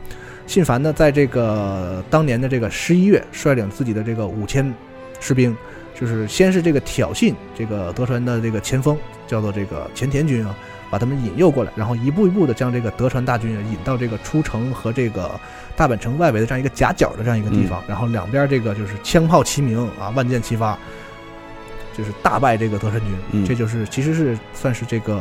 [0.52, 4.70] 信繁呢，在这个当年的这个十一月，率领自己的这个五千
[5.18, 5.56] 士兵，
[5.98, 8.94] 就是先是这个挑衅这个德川的这个前锋，
[9.26, 10.54] 叫做这个前田军啊，
[10.90, 15.30] 把他们引诱过来，然后一步一步的将这个德川大军啊引到这个出城和这个
[15.74, 20.78] 大阪城外围的这样一个夹角的这样一个地方，然后两边这个就是枪炮齐鸣啊，万箭齐发，
[21.96, 23.08] 就是大败这个德川军。
[23.30, 25.18] 嗯这就是其实是算是这个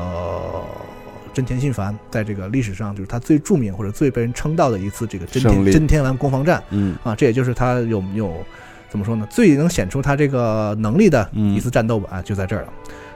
[1.34, 6.62] 真田信繁在这个历史上就是他最著名或者最被人称道的一次这个真真田丸攻防战。
[6.70, 8.46] 嗯啊，这也就是他有有
[8.89, 12.74] 怎么说呢，最能显出他这个能力的嗯一次战斗吧，啊，就在这儿了。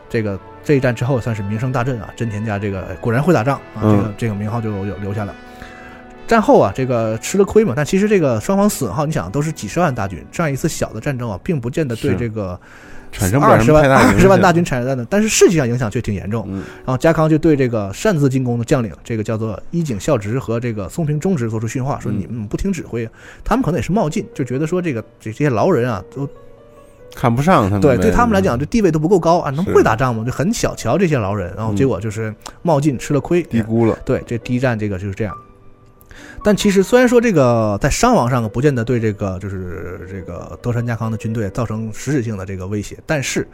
[0.08, 5.34] 这个这一战之后算是名声大振啊，真田家这个哎果然会打仗啊，这个嗯这个名号就有留下了。
[6.28, 12.60] 战后啊，这个吃了亏嘛，但其实这个双方损耗，你想都是几十万大军，这样一次小的战争啊，并不见得对这个
[13.12, 16.46] 产生不了二十万什么太大二十万大军产生的，但是士气上影响却挺严重。
[16.48, 23.08] 嗯然后家康就对这个擅自进攻的将领，这个叫做伊井孝直和这个松平忠直做出训话，说嗯你们不听指挥，
[23.44, 26.28] 他们可能也是冒进，就觉得说这个这这些劳人啊，都
[27.16, 30.24] 看不上他们，对对他们来讲，这地位都不够高啊，能是会打仗吗？
[30.26, 35.36] 就很小瞧这些劳人，然后嗯结果就是冒进吃了亏，低估了，对，这第一战这个就是这样。
[36.44, 43.48] 但其实虽然说这个在伤亡上不见得对这个就是这个德川家康的军队造成实质性的这个威胁，但是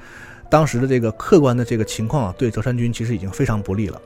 [0.49, 3.99] 当时的这个客观的这个情况啊，对德川军其实已经非常不利了。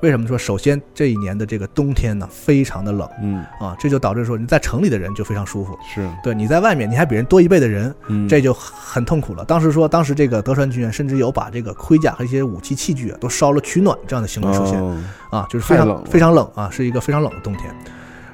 [0.00, 0.38] 为什么说？
[0.38, 9.44] 首先这一年的这个冬天呢，非常的冷嗯啊，这就导致说你在城里的人就非常舒服，是对，你在外面你还比人多一倍的人，嗯这就很痛苦了。
[9.44, 14.80] 当时说，当时这个德川军啊，甚至有把这个盔甲和一些武器器具啊都烧了取暖这样的行为出现。
[14.80, 14.96] 哦
[15.30, 17.70] 啊，就是非常冷非常冷啊，是一个非常冷的冬天。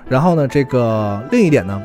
[0.08, 1.80] 然后呢，这个另一点呢，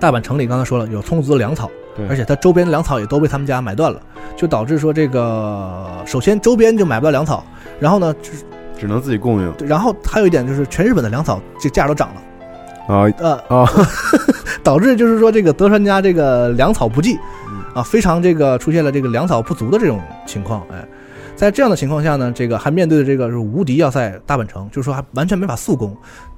[0.00, 2.06] 大阪城里刚才说了有充足的粮草，对。
[2.08, 4.00] 而且它周边的粮草也都被他们家买断了，
[4.36, 7.44] 就导致说这个首先周边就买不到粮草，
[7.78, 8.44] 然后呢，就是
[8.78, 9.54] 只能自己供应。
[9.66, 12.94] 然后还有一点就是全日本的粮草这价都涨了。
[12.94, 13.70] 啊呃，啊。
[14.62, 20.82] 导致就是说这个德川家这个粮草不济嗯，啊，非常这个出现了这个粮草不足的这种情况，哎，
[21.36, 25.94] 在这样的情况下呢，这个还面对的这个是无敌要塞大阪城，就是说还完全没法速攻。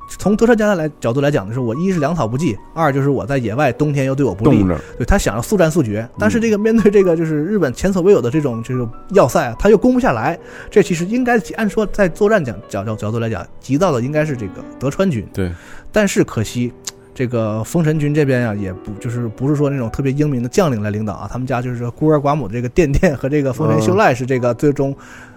[0.09, 4.65] 从德川家的来角度来讲，的是我一是粮草不济，二就是我在野外冬天又对我不利
[4.97, 10.39] 对他想要速战速决，但是这个面对这个就是日本前所未有的这种就是要塞啊，他又攻不下来。
[10.71, 15.51] 这其实应该按说在作战讲角角角度来讲，急躁的应该是这个德川军，对，
[15.91, 16.73] 但是可惜，
[17.15, 24.95] 这个丰臣军这边呀、也不就是不是说那种特别英明的将领来领导啊，他们家就是孤儿寡母的这个殿殿和这个丰臣秀赖是这个最终、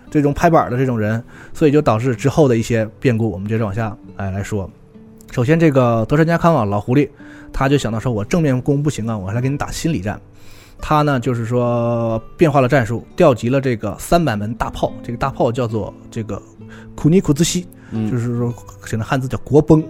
[0.09, 3.29] 最终拍板的这种人，所以就导致之后的一些变故。
[3.29, 4.69] 我们接着往下哎来说。
[5.31, 7.07] 首先，这个德川家康啊，老狐狸，
[7.53, 10.19] 他就想到说，我正面攻不行啊，我还来给你打心理战。
[10.81, 16.41] 他呢，就是说变化了战术，调集了这个三百门大炮，这个大炮叫做这个
[16.95, 18.51] 库尼库兹西，嗯就是说
[18.85, 19.83] 写的汉字叫国崩。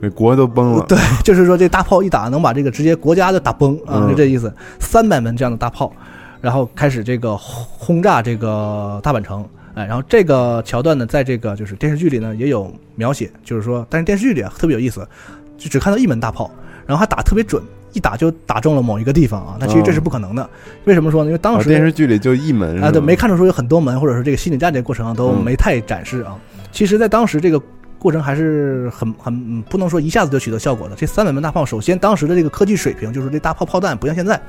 [0.00, 0.86] 这国都崩了。
[0.88, 4.52] 对， 就是说这大炮一打，能把这个直接国家就打崩啊，就这意思。
[4.80, 5.92] 三百门这样的大炮，
[6.42, 9.42] 然后开始这个轰炸这个大阪城。
[9.74, 15.08] 哎，然后这个桥段呢，在这个就是电视剧里呢也有描写，就是说，但是电视剧里啊特别有意思，
[15.56, 16.50] 就只看到一门大炮，
[16.84, 17.62] 然后还打特别准，
[17.94, 19.56] 一打就打中了某一个地方啊。
[19.58, 20.50] 那其实这是不可能的。
[20.84, 21.28] 为什么说呢？
[21.28, 26.36] 因为当时电视剧里就一门啊，对，没看出说有很多门，或者说这个心理战这个过程都没太展示啊。
[26.70, 27.62] 其实，在当时这个。
[28.02, 30.96] 过程还是很很不能说一下子就取得效果的。
[30.96, 34.40] 这三百门大炮，首先当时的这个科技水平，就是这大炮炮弹不像现在，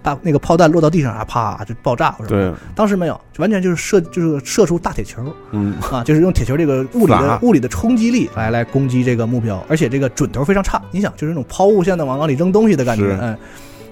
[0.00, 2.14] 大那个炮弹落到地上啊，啪就爆炸。
[2.28, 5.20] 对，当时没有，完全就是射就是射出大铁球，
[5.50, 10.80] 嗯啊，就是用铁球这个物理的物理的冲击力来来攻击这个目标，而且这个准头非常差。
[10.92, 13.36] 你想，就是那种抛物线的往往里扔东西的感觉，哎。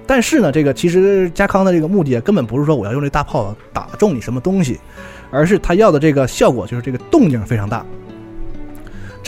[0.06, 4.78] 但是呢，这个其实加康的这个目的根本不是说我要用这大炮打中你什么东西，
[5.30, 7.84] 而是他要的这个效果就是这个动静非常大。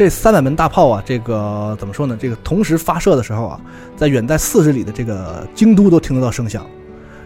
[0.01, 2.17] 这三百门大炮啊，这个怎么说呢？
[2.19, 3.61] 这个同时发射的时候啊，
[3.99, 6.65] 在远在四十里的这个京都都听得到声响。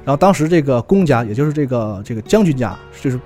[0.04, 3.20] 然后当时这个公家，也就是这个这个将军家，就是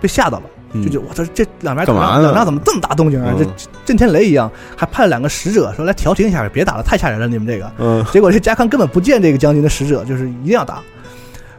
[0.00, 0.44] 被吓到了，
[0.82, 3.34] 就就我这这两边两边怎么这么大动静啊？
[3.38, 3.44] 这
[3.84, 7.70] 震天雷一样，还派了两个使者说来调停一下，别打了，太吓人了，你们这个。
[7.76, 8.02] 嗯。
[8.10, 10.82] 结果这家康根本不见这个将军的使者，就是一定要打。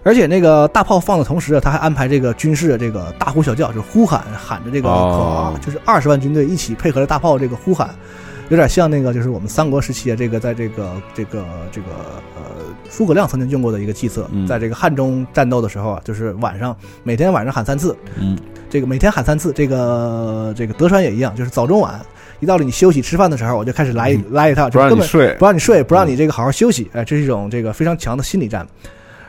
[0.08, 7.94] 而且那个大炮放的同时啊，他还安排这个军士这个大呼小叫，就是呼喊喊着这个口号，就是二十万军队一起配合着大炮这个呼喊，
[8.48, 11.44] 有点像那个就是我们三国时期啊，这个在这个这个
[11.74, 11.88] 这个
[12.38, 12.42] 呃
[12.90, 18.38] 诸葛亮曾经用过的一个计策，在这个汉中战斗的时候啊，就是晚上每天晚上喊三次，嗯，
[18.70, 22.00] 这个每天喊三次，这个这个德川也一样，就是早中晚
[22.40, 28.66] 一到了你休息吃饭的时候，我就开始来来一套，不让你睡，不让你睡，不让你这个好好休息，哎，这是一种这个非常强的心理战。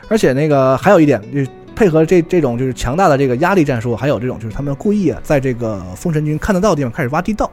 [0.09, 7.49] 而且那个还有一点，就是配合这这种就是强大的这个压力战术，还有这种就是他们故意啊，在这个封神君看得到的地方开始挖地道。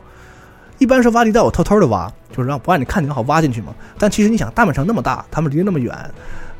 [0.78, 3.74] 一般说挖地道，我偷偷的挖，就是让不让你看见好挖进去嘛。
[3.98, 5.94] 但其实你想，大本城那么大，他们离得那么远。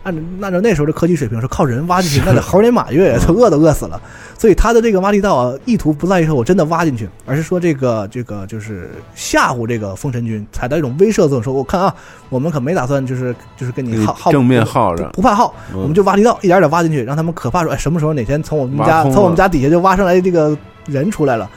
[0.07, 4.01] 按按照那时候的科技水平，是靠人挖进去，那得猴年马月，都饿都饿死了。
[4.39, 11.43] 所以他的这个挖地道啊，意图不在于说我真的挖进去，而是说这个这个就是吓唬这个封神君，采到一种威慑作用。
[11.43, 11.93] 说我看啊，
[12.29, 21.51] 我们可没打算就是就是跟你耗耗正面耗着，不怕耗，我们就挖地道，一点点挖进去，让他们可怕说，哎，什么时候哪天从我们家从我们家底下就挖上来这个人出来了，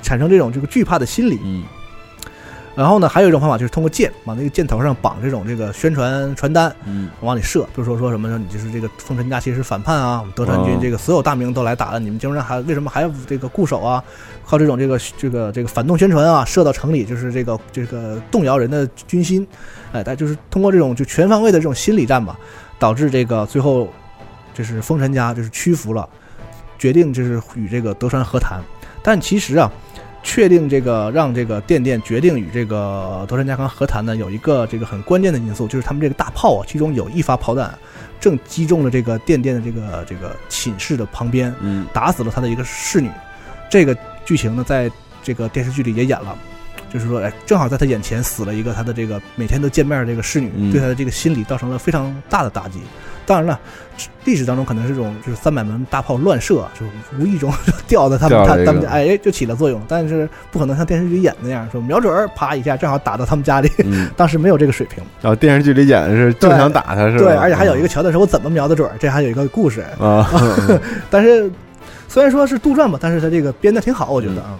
[0.00, 1.40] 产生这种这个惧怕的心理。
[1.42, 1.64] 嗯。
[2.80, 14.02] 然后呢，还有一种方法就是通过箭往那个箭头上绑这种这个宣传传单，嗯，往里射，比如说说什么呢，你就是这个丰臣家其实是反叛啊，我们德川军这个所有大名都来打了，你们竟然还为什么还要这个固守啊？
[14.46, 19.46] 靠这种这个这个这个反动宣传啊，射到城里就是这个这个动摇人的军心，
[19.92, 22.34] 哎，但就是通过这种就全方位的这种心理战吧，
[22.78, 23.90] 导致这个最后
[24.54, 26.08] 就是丰臣家就是屈服了，
[26.78, 28.58] 决定就是与这个德川和谈，
[29.02, 29.70] 但其实啊。
[30.22, 37.76] 确定这个让这个电电决定与这个德川家康和谈呢，有一个这个很关键的因素，就是他们这个大炮啊，其中有一发炮弹
[38.20, 43.10] 正击中了这个电电的这个这个寝室的旁边，嗯，打死了他的一个侍女。
[43.70, 44.90] 这个剧情呢，在
[45.22, 46.36] 这个电视剧里也演了，
[46.92, 52.80] 就是说，哎，正好在他眼前死了一个他的这个每天都见面的这个侍女，对他的这个心理造成了非常大的打击。
[53.26, 53.60] 当然了，
[54.24, 56.84] 历史当中可能是这种，就是三百门大炮乱射，就
[57.16, 59.80] 无意中就掉在他们他他们家，哎，就起了作用。
[59.86, 63.70] 但是不可能像电视剧演那样，说瞄准儿，啪一下，正好打到他们家里。
[64.16, 65.04] 当时没有这个水平。
[65.22, 67.24] 然后电视剧里演的是正想打他，是吧？
[67.24, 70.28] 对，而且还有一个桥段是我怎么瞄的准儿，这还有一个故事啊。
[71.08, 71.48] 但是
[72.08, 74.58] 虽然说是杜撰吧，但是他这个编的挺好，我觉得啊。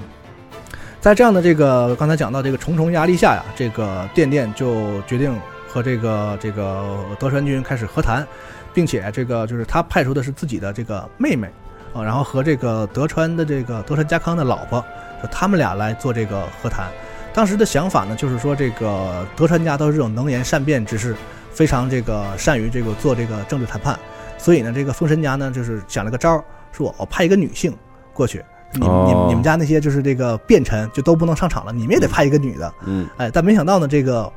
[1.00, 8.26] 在这样的这个刚才讲到这个重重压力下呀，这个电电就决定和这个这个德川军开始和谈。
[8.72, 11.48] 并且这个就是他派出的是自己的这个妹妹，
[11.92, 14.84] 啊，然后和这个德川的这个德川家康的老婆，
[15.28, 16.88] 他们俩来做这个和谈。
[17.34, 21.16] 当时的想法呢，就是说这个德川家都是这种能言善辩之士，
[21.50, 23.98] 非常这个善于这个做这个政治谈判。
[24.38, 27.76] 所以呢，这个丰臣家呢，就是想了个招儿，说我派一个女性
[28.14, 32.72] 过去，你你你们家那些就是这个便臣就都不能上场了，你们也得派一个女的。
[32.85, 34.33] 嗯，哎，但没想到呢，这个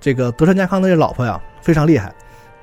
[0.00, 2.12] 这个德川家康的这老婆呀，非常厉害。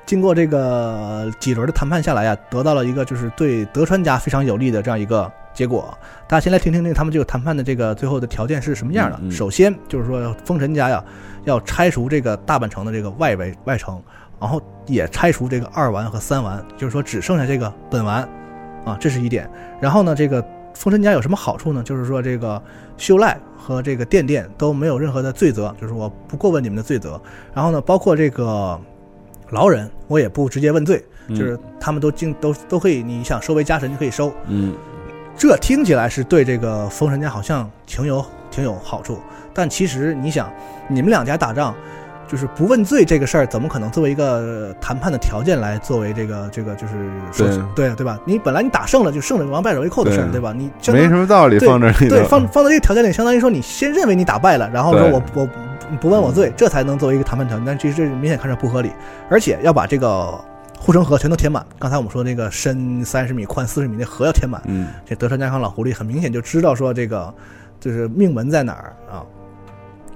[0.05, 5.95] 经过这个几轮的谈判下来呀，得到了一个就是对德川家非常有利的这样一个结果。
[6.27, 9.31] 大家先来听听听他们这个谈判的这个最后的条件是什么样的。
[9.31, 11.03] 首先就是说，丰臣家呀
[11.45, 14.01] 要拆除这个大阪城的这个外围外城，
[14.39, 18.27] 然后也拆除这个二丸和三丸，就是说只剩下这个本丸
[18.85, 19.47] 啊，这是一点。
[19.79, 21.83] 然后呢，这个丰臣家有什么好处呢？
[21.83, 22.61] 就是说这个
[22.97, 27.21] 秀赖和这个电电都没有任何的罪责，就是我不过问你们的罪责。
[27.53, 28.79] 然后呢，包括这个。
[29.51, 34.31] 劳人，我也不直接问罪，就是他们都经都都可以，你想收为家臣就可以收。
[34.45, 34.75] 嗯，
[35.35, 39.17] 这听起来是对这个封神家好像挺有挺挺有好处。
[39.53, 40.51] 但其实你想，
[40.89, 41.73] 你们两家打仗，
[42.29, 46.93] 就是不问罪这个事儿，怎么可能作为一个谈判的条件来作为这个这个就是
[47.33, 48.17] 说对对吧？
[48.23, 50.53] 你本来你打胜了就胜了王败者为寇的事儿，对吧？
[50.55, 52.07] 你没什么道理放这里。
[52.07, 55.49] 对，放放在这个条件里，相当于说你先认为你打败了，然后说我我
[55.99, 57.65] 不问我罪，这才能作为一个谈判条件。
[57.65, 58.91] 但其实这明显看着不合理，
[59.29, 60.39] 而且要把这个。
[60.81, 61.63] 护城河全都填满。
[61.77, 64.61] 刚才我们说那个深三十米、宽四十米那河要填满。
[64.65, 67.31] 嗯，这德川家康老狐狸很明显就知道说这个
[67.81, 69.19] 就是命门在哪儿啊。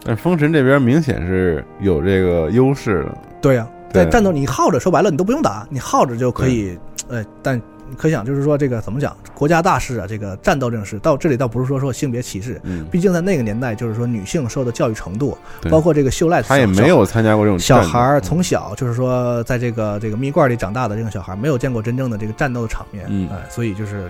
[0.04, 3.18] 但封神这边明显是有这个优势的。
[3.42, 6.78] 对呀，在战斗你耗着，说白了你都不用打，你耗着就可以。
[7.08, 7.62] 呃，但。
[7.96, 9.16] 可想就是说，这个怎么讲？
[9.36, 15.38] 国家大事啊，这个战斗这种事，到这里倒不是说说性别歧视，嗯，毕竟在那个年代，就是说女性受的教育程度，
[15.70, 24.10] 包括这个秀赖，他也没有参加过这种小孩儿从小就是说，在这个这个蜜罐里长大的这个小孩，没有见过真正的这个战斗的场面，嗯，哎，所以就是。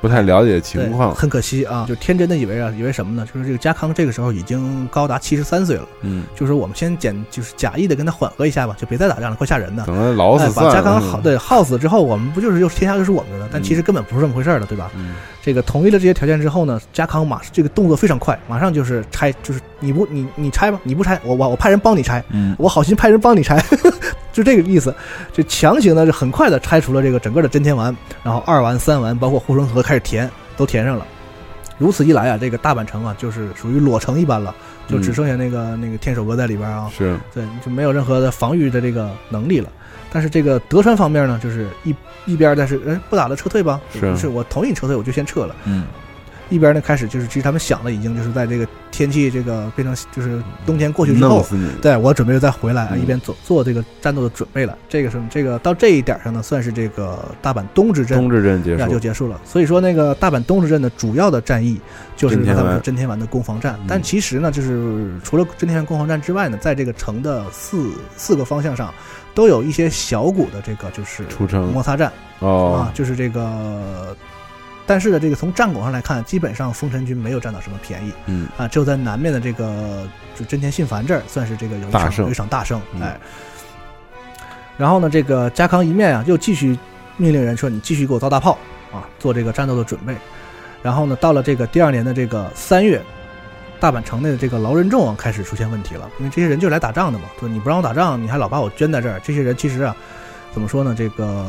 [0.00, 3.26] 不太了解情况，很可惜啊，就天真的以为啊，以为什么呢？
[3.32, 9.84] 就是这个家康这个时候已经高达七十三岁了，嗯，就是我们先简，就是假意的跟他缓和一下吧，就别再打仗了，怪吓人的。
[9.86, 13.48] 等他老死，把家康耗对耗死之后，我们不就是又天下又是我们的了？
[13.52, 14.90] 但其实根本不是这么回事了，对吧？
[14.96, 23.62] 嗯，这个同意了这些条件之后呢，家康马这个动作非常快，马上就是拆，就是你不你你拆吧，你不拆，我我我派人帮你拆，嗯，我好心派人帮你拆。
[24.30, 24.94] 就这个意思，
[25.32, 31.06] 就强行的就很快的拆除了这个整个的真天丸，然后二丸、三丸，包括护城河开始填，都填上了。
[31.78, 34.54] 如此一来啊，这个大阪城啊，就是属于裸城一般了，
[34.86, 39.72] 就只剩下那个那个天守阁在里边啊，是对，就没有任何的防御的这个能力了。
[40.12, 45.84] 但是这个德川方面呢，就是一一边但是，哎，不打了，撤退吧，是，是我同意撤退，我就先撤了，嗯。
[46.50, 51.46] 一边呢开始就是，其实他们想的，已经就是在这个天气这个变成就是冬天过去之后，
[51.82, 54.76] 对我准备再回来啊，一边做做这个战斗的准备了。
[54.88, 59.38] 这个是这个到这一点上呢，算是这个大阪东之镇东之镇结束就结束了。
[59.44, 61.80] 所以说那个大阪东之镇的主要的战役
[62.16, 63.78] 就是他们说真天丸的攻防战。
[63.86, 68.92] 但其实呢，就是除了真天丸攻防战之外呢，在这个城的四四个方向上
[69.34, 74.16] 都有一些小股的这个就是出城摩擦战哦啊，就是这个。
[74.88, 78.12] 但是呢，这个从战果上来看，基本上丰臣军没有占到什么便宜。
[78.24, 82.80] 嗯啊，只有在南面的这个就真田信繁这儿，算是这个有一场有一场大胜。
[82.98, 83.20] 哎，
[84.78, 86.78] 然后呢，这个家康一面啊，又继续
[87.18, 88.56] 命令人说：“你继续给我造大炮
[88.90, 90.16] 啊，做这个战斗的准备。”
[90.82, 92.98] 然后呢，到了这个第二年的这个三月，
[93.78, 97.26] 大阪城内的这个劳人众啊开始出现问题了，因为这些人就是来打仗的嘛。
[97.38, 99.20] 说你不让我打仗，你还老把我圈在这儿。
[99.22, 99.94] 这些人其实啊。
[100.52, 100.94] 怎么说呢？
[100.96, 101.44] 这个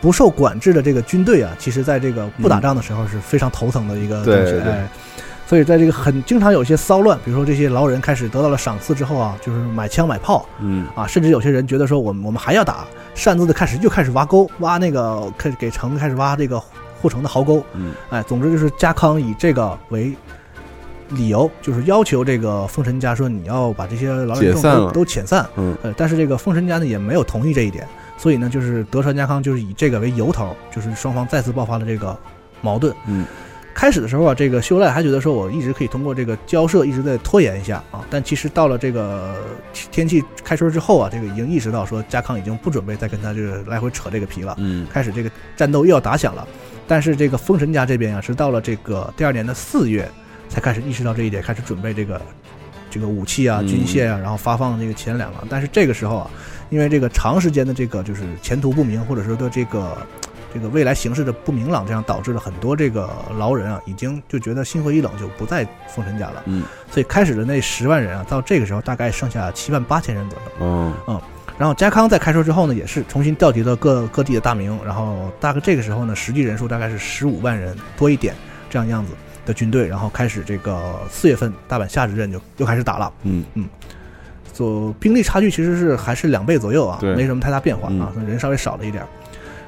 [0.00, 4.60] 不受管制的这个军队啊，其实在这个不打仗的时候是非常头疼的一个东西。
[4.60, 4.88] 哎，
[5.46, 12.84] 所以在这个很经常有一些骚乱，比如说这些劳人开始得到了赏赐之后啊，就是买枪买炮，嗯啊，甚至有些人觉得说我们我们还要打，
[13.14, 16.60] 擅自的开始又开始挖沟，挖那个开始给城开始挖这个
[17.00, 17.64] 护城的壕沟。
[17.72, 20.14] 嗯，哎，总之就是家康以这个为
[21.08, 25.44] 理由，就是要求这个丰臣家说你要把这些劳人都都遣散。
[25.56, 27.88] 嗯，呃，但是这个丰臣家呢也没有同意这一点。
[28.24, 32.18] 所以呢，就是德川家康就是以这个为由头，就是双方再次爆发了这个
[32.62, 32.90] 矛盾。
[33.06, 33.26] 嗯，
[33.74, 39.36] 开始的时候啊，这个秀赖还觉得说我一直可以通过这个交涉一直在拖延一下啊，但其实到了这个
[39.92, 44.56] 天气开春之后啊，这个已经意识到说家康已经不准备再跟他这个来回扯这个皮了。
[44.58, 46.48] 嗯，开始这个战斗又要打响了。
[46.88, 50.10] 但是这个丰臣家这边啊，是到了这个第二年的四月
[50.48, 52.18] 才开始意识到这一点，开始准备这个
[52.90, 55.44] 这个武器啊、军械啊，然后发放这个钱粮了。
[55.50, 56.30] 但是这个时候啊。
[56.74, 59.96] 因为这个长时间的这个就是前途不明，或者说的这个
[60.52, 63.08] 这个未来形势的不明朗，这样导致了很多这个
[63.38, 66.42] 劳人啊，已经就觉得心灰意冷，就不在丰臣家了。
[66.46, 70.44] 嗯，所以开始的那十万人啊，到这个时候大概剩下七万八千人左右。
[70.62, 71.20] 嗯嗯，
[71.56, 78.34] 然后家康在开说之后呢，也是重新调集了各各地的大名，然后大概这个时候呢，实际人数大概是十五万人多一点
[78.68, 79.12] 这样样子
[79.46, 83.12] 的军队，然后开始这个四月份大阪夏之阵就又开始打了。
[83.22, 83.68] 嗯嗯。
[84.54, 89.04] 就兵力差距其实是还是两倍左右啊，没什么太大变化啊，人稍微少了一点，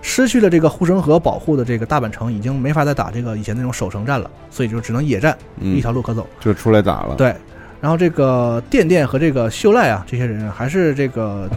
[0.00, 7.16] 失去了这个护城河保护的这个大阪城已经没法再打这个以前那种守城战了，所以就只能野战，一条路可走，就出来打了。
[7.16, 7.34] 对，
[7.80, 11.50] 然后这个电电和这个秀赖啊，这些人还是这个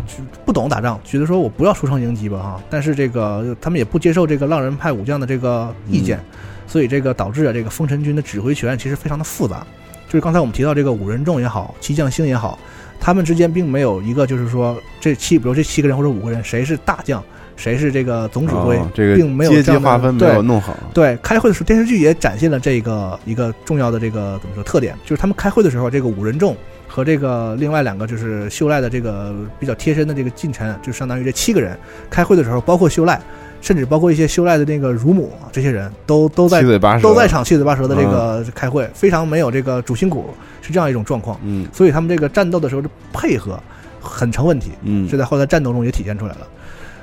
[0.44, 6.20] 不懂打仗，觉得说我不要出城迎击吧哈，但是这个他们也不接受这个浪人派武将的这个意见，
[6.66, 9.64] 所以这个导致啊这个丰臣军的指挥权其实非常的复杂，
[10.08, 12.58] 就是刚才我们提到这个五人众也好，七将星也好。
[13.00, 17.24] 他们之间并没有一个，就是说这七，比如这七个人或者五个人，谁是大将，
[17.56, 20.76] 谁是这个总指挥，这个并没有阶级划分没有弄好。
[20.93, 26.56] 对，开会的时候，电视剧也展现了这个一个重要的这个怎么说特点，就是他们开会的时候，这个五人众
[26.88, 31.78] 和这个另外两个就是秀赖的这个比较贴身的这个近臣，就相当于这七个人
[32.10, 33.20] 开会的时候，包括秀赖，
[33.62, 36.62] 甚至包括一些修赖的那个乳母，这些人都都在
[37.01, 41.39] 都在场七嘴八舌的这个开会，非常没有这个主心骨，是这样一种状况。
[41.43, 43.60] 嗯所以他们这个战斗的时候的配合
[43.99, 46.47] 很成问题，嗯这在后来战斗中也体现出来了。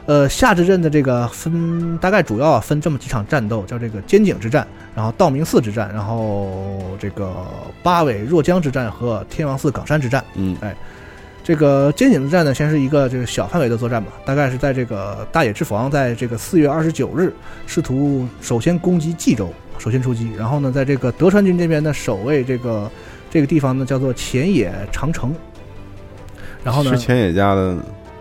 [0.06, 7.34] 呃，夏之阵的这个分大概主要啊分这么几场战斗，叫这个尖井之战，然后道明寺之战，然后这个
[7.82, 10.24] 八尾若江之战和天王寺岗山之战。
[10.36, 10.76] 嗯哎，
[11.46, 17.32] 这个尖井之战呢，先是一个这个小范围的作战吧，大概是在这个大野之防在这个四月二十九日
[17.68, 22.90] 试图首先攻击冀州，首先出击，然后呢，在这个德川军这边呢守卫这个
[23.30, 25.32] 这个地方呢叫做前野长城，
[26.64, 27.76] 然后呢是前野家的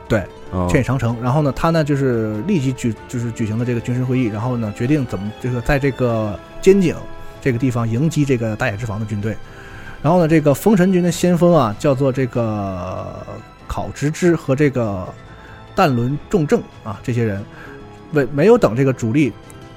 [0.07, 0.21] 对，
[0.51, 1.17] 哦千野长城。
[1.19, 6.95] 然后呢，他呢就是立即举就是举行了这个军事会议，然后呢决定怎么这个在这个尖井
[7.41, 9.35] 这个地方迎击这个大野之防的军队。
[10.05, 13.25] 然后呢，这个风神军的先锋啊叫做这个
[13.67, 15.03] 考直之和这个
[15.73, 17.43] 淡轮重正啊这些人，
[18.11, 19.33] 没没有等这个主力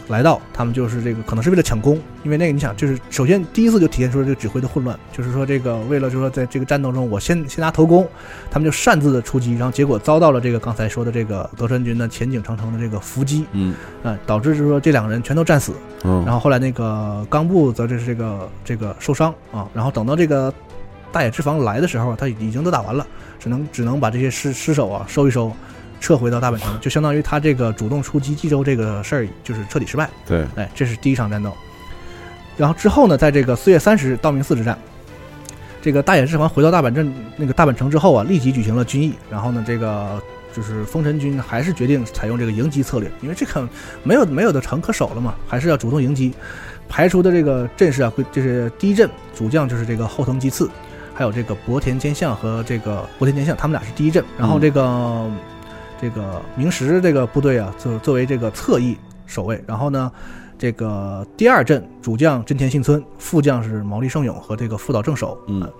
[0.08, 8.08] 来到，他们就是这个可能是为了抢攻，因为那个你想就是首先第一次就体现出了这个指挥的混乱，就是说这个为了就是说在这个战斗中我先先拿头功，
[8.50, 13.74] 他们就擅自的出击，然后结果遭到了这个刚才说的这个德川军的前景长城的这个伏击，嗯。
[14.02, 15.72] 啊、导致就是说这两个人全都战死，
[16.04, 20.54] 嗯，然后后来那个冈部则这是这个这个受伤啊，然后等到这个
[21.12, 23.06] 大野之防来的时候，他已经都打完了，
[23.38, 25.52] 只能只能把这些尸尸首啊收一收，
[26.00, 30.08] 撤回到大阪城，就相当于他这个主动出击冀州这个事儿就是彻底失败。
[30.26, 31.52] 对，哎，这是第一场战斗。
[32.56, 34.76] 然后之后呢，在这个四月三十日道明寺之战，
[35.80, 39.14] 这个大野之防回到大阪镇那个大阪城之后啊，立即举行了军议。
[39.30, 40.20] 然后呢，这个
[40.52, 43.68] 就是丰臣军还是决定采用这个迎击策略，因为这个
[44.02, 46.34] 没有没有的城可守了嘛，还是要主动迎击。
[46.88, 50.70] 排除的这个阵势啊，就是第一阵主将就是这个后藤吉次，
[51.14, 54.24] 还有这个博田兼相和这个博田兼相，他们俩是第一阵。
[54.38, 55.30] 然后这个、
[56.00, 58.96] 这个明石这个部队啊，作作为这个侧翼
[59.26, 59.62] 守卫。
[59.66, 60.10] 然后呢，
[60.56, 65.38] 这个第二阵主将真田幸村，副将是毛利胜勇和这个副岛正守。
[65.48, 65.70] 嗯。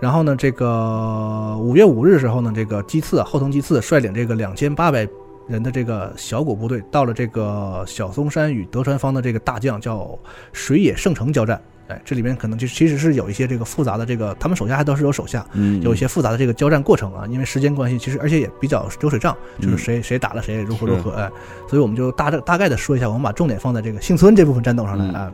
[0.00, 5.08] 然后呢，这个五月五日的时候呢，这个基次啊，后藤基次率领这个两千八百
[5.48, 10.16] 人的这个小股部队，到了这个小松山与德川方的这个大将叫
[10.52, 11.60] 水野胜成交战。
[11.88, 19.78] 哎，这里面可能就其实是有一些这个复杂的这个，他们手下还都是有手下，嗯有一些复杂的这个交战过程啊，因为时间关系，其实而且也比较流水账，就是嗯。
[19.78, 21.30] 谁谁打了谁，如何如何，哎，
[21.68, 25.14] 所以我们就大大概的说一下，我们把重点放在这个幸村这部分战斗上来嗯。
[25.14, 25.32] 啊。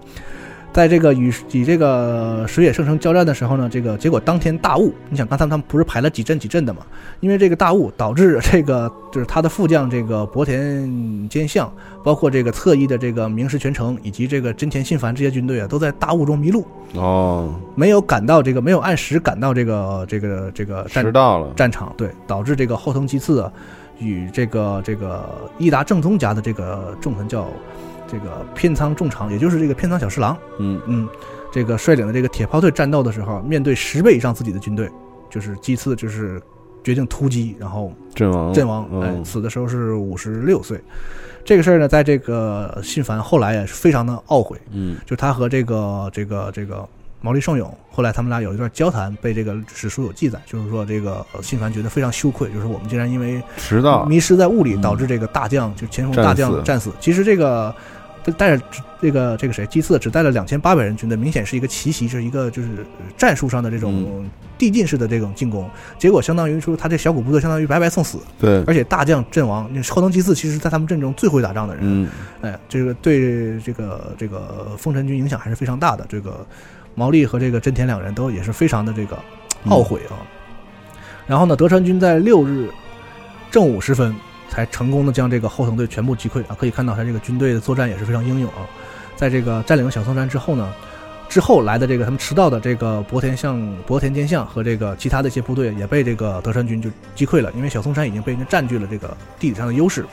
[0.74, 6.80] 在这个与与这个水野胜成交战的时候呢，这个结果当天大雾，你想刚才他们不是排了几阵几阵的嘛？
[7.20, 11.72] 因为这个大雾导致这个就是他的副将这个博田兼相，
[12.02, 23.52] 包括这个侧翼的这个明石全成以及这个真田信繁这些军队啊，都在大雾中迷路，哦，没有赶到这个没有按时赶到这个这个这个战迟到了，战场，对，导致这个后藤吉次啊
[24.00, 25.24] 与这个这个
[25.56, 27.46] 伊达正宗家的这个重臣叫
[28.14, 30.80] 这个偏仓重长，也就是这个偏仓小侍郎，嗯。
[30.86, 31.08] 嗯，
[31.52, 34.88] 这个率领的这个铁炮队战斗的时候，面对十倍以上自己的军队，
[35.28, 36.40] 就是几次就是
[36.84, 38.52] 决定突击，然后阵亡。
[38.52, 40.80] 阵亡，哎，嗯死的时候是五十六岁。
[41.44, 44.96] 这个事儿呢，在这个信繁后来也是非常的懊悔，嗯。
[45.04, 46.88] 就他和这个这个这个
[47.20, 54.04] 毛利胜勇，后来他们俩有一段交谈，被这个史书有记载，就是说这个呃信繁觉得非常羞愧，就是我们竟然因为迟到。
[54.06, 56.90] 迷失在雾里，嗯导致这个大将就前锋大将战死。
[57.00, 57.74] 其实这个
[58.32, 58.64] 带着
[59.00, 65.68] 这个这个谁基次只带了两千八百人军队，明显是一个奇袭，是一个就是战术上的这种嗯递进式的这种进攻，
[65.98, 69.68] 结果相当于说他这小股部队相当于白白送死，对，而且大将阵亡。
[69.72, 72.08] 那后藤基次其实在他们阵中最会打仗的人，嗯
[72.40, 76.06] 哎，这个对这个这个丰臣军影响还是非常大的。
[76.08, 76.46] 这个
[76.94, 79.18] 毛利和这个真田两人都也是非常的这个
[79.66, 80.16] 懊悔啊。
[81.26, 82.70] 然后呢，德川军在六日
[83.50, 84.14] 正午时分
[84.54, 86.56] 才成功的将这个后藤队全部击溃啊。
[86.58, 88.64] 可以看到他这个军队的作战也是非常英勇啊。
[89.16, 90.72] 在这个占领了小松山之后呢，
[91.28, 100.04] 之后来的这个他们迟到的这个博田相、博田兼相和这个其他的一些部队也被这个德川军就击溃了，因为小松山已经被人占据了这个地理上的优势。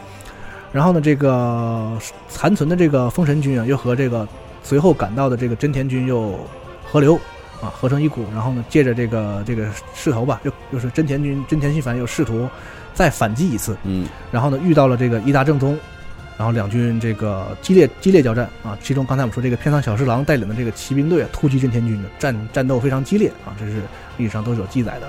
[0.71, 1.97] 然后呢，这个
[2.29, 4.27] 残存的这个丰臣军啊，又和这个
[4.63, 6.39] 随后赶到的这个真田军又
[6.89, 7.15] 合流
[7.61, 8.23] 啊，合成一股。
[8.31, 12.47] 然后呢，借着这个这个势头吧，又又是真田军真田信繁又试图
[12.93, 13.75] 再反击一次。
[13.83, 15.77] 嗯然后呢，遇到了这个伊达政宗，
[16.37, 18.77] 然后两军这个激烈激烈交战啊。
[18.81, 23.81] 其中刚才我们说这个偏仓小侍郎带领的这个骑兵队啊，突击真田军的战战斗非常激烈啊，这是
[24.17, 25.07] 历史上都是有记载的。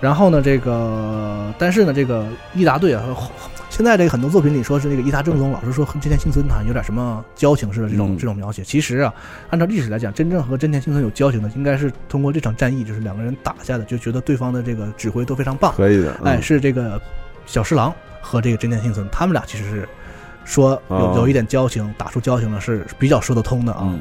[0.00, 3.02] 然后呢，这个但是呢，这个伊达队啊，
[3.74, 8.16] 现在这个很多作品里说是那个伊达正宗，老是说和真田幸村他有点什么交情似的这种、嗯。
[8.16, 8.62] 这种描写。
[8.62, 9.12] 其实啊，
[9.50, 16.26] 按照历史来讲，真正和真田幸村有交情的，应该是通过这场战役，就是两个人打下的，就觉得对方的这个指挥都非常棒，可以的，嗯。
[16.34, 17.02] 哎，是这个
[17.46, 19.88] 小侍郎和这个真田幸村，他们俩其实是
[20.44, 23.80] 说有哦有一点交情，打出交情了，是比较说得通的啊。
[23.82, 23.98] 嗯。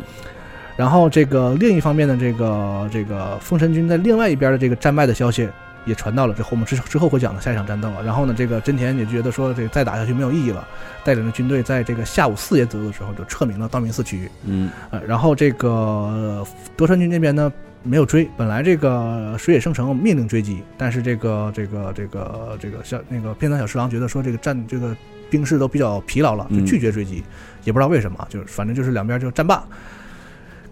[0.77, 5.49] 然后这个另一方面呢，这个这个丰臣军在另外一边的这个战败的消息
[5.85, 8.01] 也传到了，这后我们之之后会讲的下一场战斗啊。
[8.05, 10.67] 然后呢，这个真田也觉得说这个再打下去没有意义了，
[11.03, 14.29] 带领着军队在这个下午四点左右的时候就撤明了道明寺区域。
[14.45, 17.51] 嗯呃，然后这个呃德川军这边呢
[17.83, 24.95] 没有追，本来这个水野胜成命令追击，但是这个这个这个这个小那个片仓小十郎觉得说这个战这个
[25.29, 27.23] 兵士都比较疲劳了，就嗯拒绝追击，
[27.63, 29.63] 也不知道为什么，就是反正就是两边就战罢。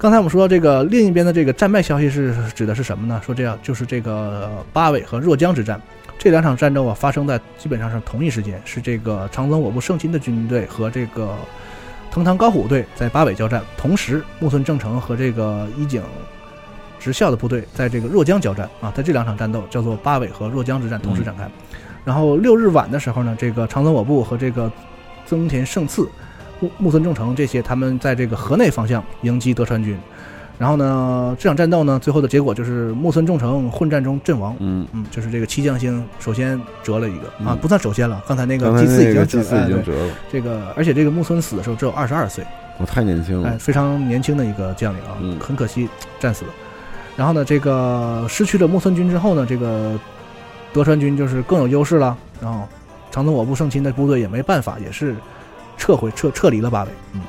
[0.02, 3.22] 刚才我们说这个另一边的这个战败消息是指的是什么呢？
[3.24, 5.80] 说这样就是这个八尾和若江之战，
[6.18, 11.36] 这两场战斗啊发生在基本上是同一时间，是这个长宗我部胜亲的军队和这个
[12.10, 16.02] 藤堂高虎队在八尾交战，同时木村正成和这个伊井
[17.00, 21.48] 直校的部队在这个若江交战啊，在这两场战斗叫做八尾和若江之战同时展开。
[22.04, 24.72] 然后六日晚的时候呢，这个长宗我部和这个
[25.28, 26.10] 增田胜次、
[26.62, 29.98] 木木村正成这些他们在这个河内方向迎击德川军。
[30.58, 34.56] 然后呢，这场战斗呢，最后的结果就是木村重成混战中阵亡。
[34.60, 42.46] 嗯，嗯，就是这个七将星首先折了一个啊嗯，不算首先了，刚才那个祭祀已经折了，哎对祀已经折了，这个，而且这个木村死的时候只有二十二岁，
[42.78, 45.90] 我太年轻了哎，非常年轻的一个将领啊，嗯很可惜
[46.20, 46.52] 战死了。
[47.18, 50.00] 然后呢，这个失去了木村军之后呢，这个
[50.72, 52.16] 德川军就是更有优势了。
[52.40, 52.68] 然后
[53.10, 55.16] 长宗我部胜亲的部队也没办法，也是
[55.82, 56.90] 撤回撤撤离了八尾。
[57.14, 57.22] 嗯，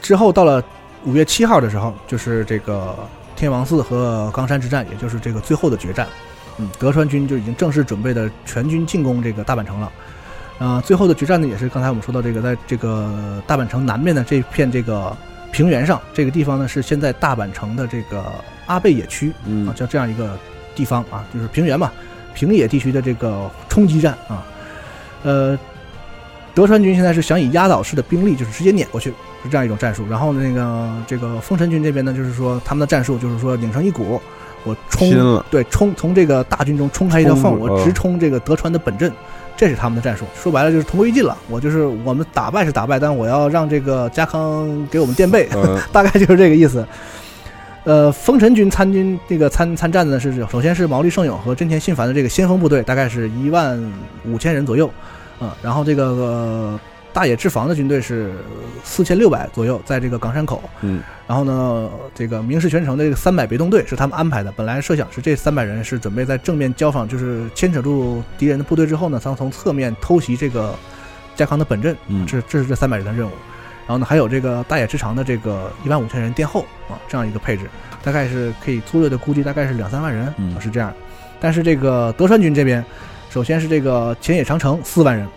[0.00, 0.64] 之后到了
[1.04, 2.96] 五月七号的时候，就是这个
[3.36, 6.08] 天王寺和冈山之战，也就是这个最后的决战。
[6.56, 9.92] 嗯，德川军就已经正式准备的全军进攻这个大阪城了。
[10.58, 15.14] 啊、最后的决战呢，也是刚才我们说到这个，在这个大阪城南面的这片这个
[15.52, 18.24] 平原上，这个地方呢是现在大阪城的这个
[18.64, 20.38] 阿贝野区嗯啊，叫这样一个
[20.74, 21.92] 地方啊，就是平原嘛，
[22.34, 24.46] 平野地区的这个冲击战啊，
[25.24, 25.58] 呃，
[26.56, 29.10] 德川军现在是想以压倒式的兵力，就是直接碾过去，
[29.42, 30.08] 是这样一种战术。
[30.08, 34.18] 然后那个这个丰臣军这边呢，就是说他们的战术就是说拧成一股，
[34.64, 39.12] 我冲了，对，冲从这个大军中冲开一条缝，我直冲这个德川的本阵，
[39.54, 40.24] 这是他们的战术。
[40.34, 41.36] 说白了就是同归于尽了。
[41.50, 46.86] 我就是我们打败是打败，但我要让这个家康给我们垫背，呃， 大概就是这个意思。
[47.84, 53.78] 呃，丰臣军参军这个参参战的呢是首先是毛利胜永和真田信繁的这个先锋部队，大概是一万
[54.24, 54.90] 五千人左右，
[55.38, 56.80] 啊、然后这个、呃
[57.12, 58.34] 大野志房的军队是
[58.84, 64.52] 四千六百左右，在这个冈山口，嗯，然后呢，这个明石全城的这个三百别动队是他们安排的。
[64.52, 70.74] 本来设想是这三百人是准备在正面交防，就是牵扯住敌人的部队之后呢，将从侧面偷袭这个
[71.34, 71.96] 加康的本阵。
[72.08, 73.32] 嗯这这是这三百人的任务。
[73.86, 77.64] 然后呢，还有这个大野之长的这个一万五千人殿后啊，这样一个配置，
[78.02, 80.92] 大概是可以粗略的估计，大概是两三万人，嗯是这样。
[81.40, 82.84] 但是这个德川军这边，
[83.36, 85.28] 首先是这个前野长城四万人，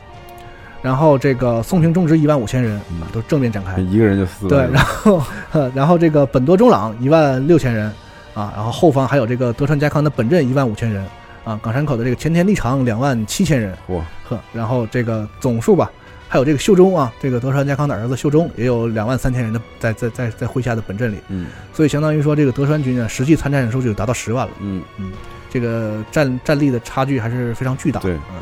[0.82, 2.80] 然后这个松平忠直一万五千人
[3.12, 3.78] 都正面展开。
[3.82, 5.22] 一个人就四对，万，然后
[5.52, 7.88] 呃 然后这个本多中朗一万六千人
[8.34, 11.06] 啊，然后后方还有这个德川家康的本阵一万五千人
[11.44, 15.92] 啊，冈山口的这个前田利长两万七千人，哇，呵，然后这个总数吧，
[16.30, 21.48] 还有这个秀忠啊，这个德川家康的儿子秀忠也有两万三千人的在在在在麾下的本阵里，嗯。
[21.74, 24.82] 所以相当于说这个德川军呢，实际参战人数就达到十万了，嗯。
[25.00, 25.12] 嗯，
[25.50, 28.00] 这个战战力的差距还是非常巨大。
[28.02, 28.42] 对嗯，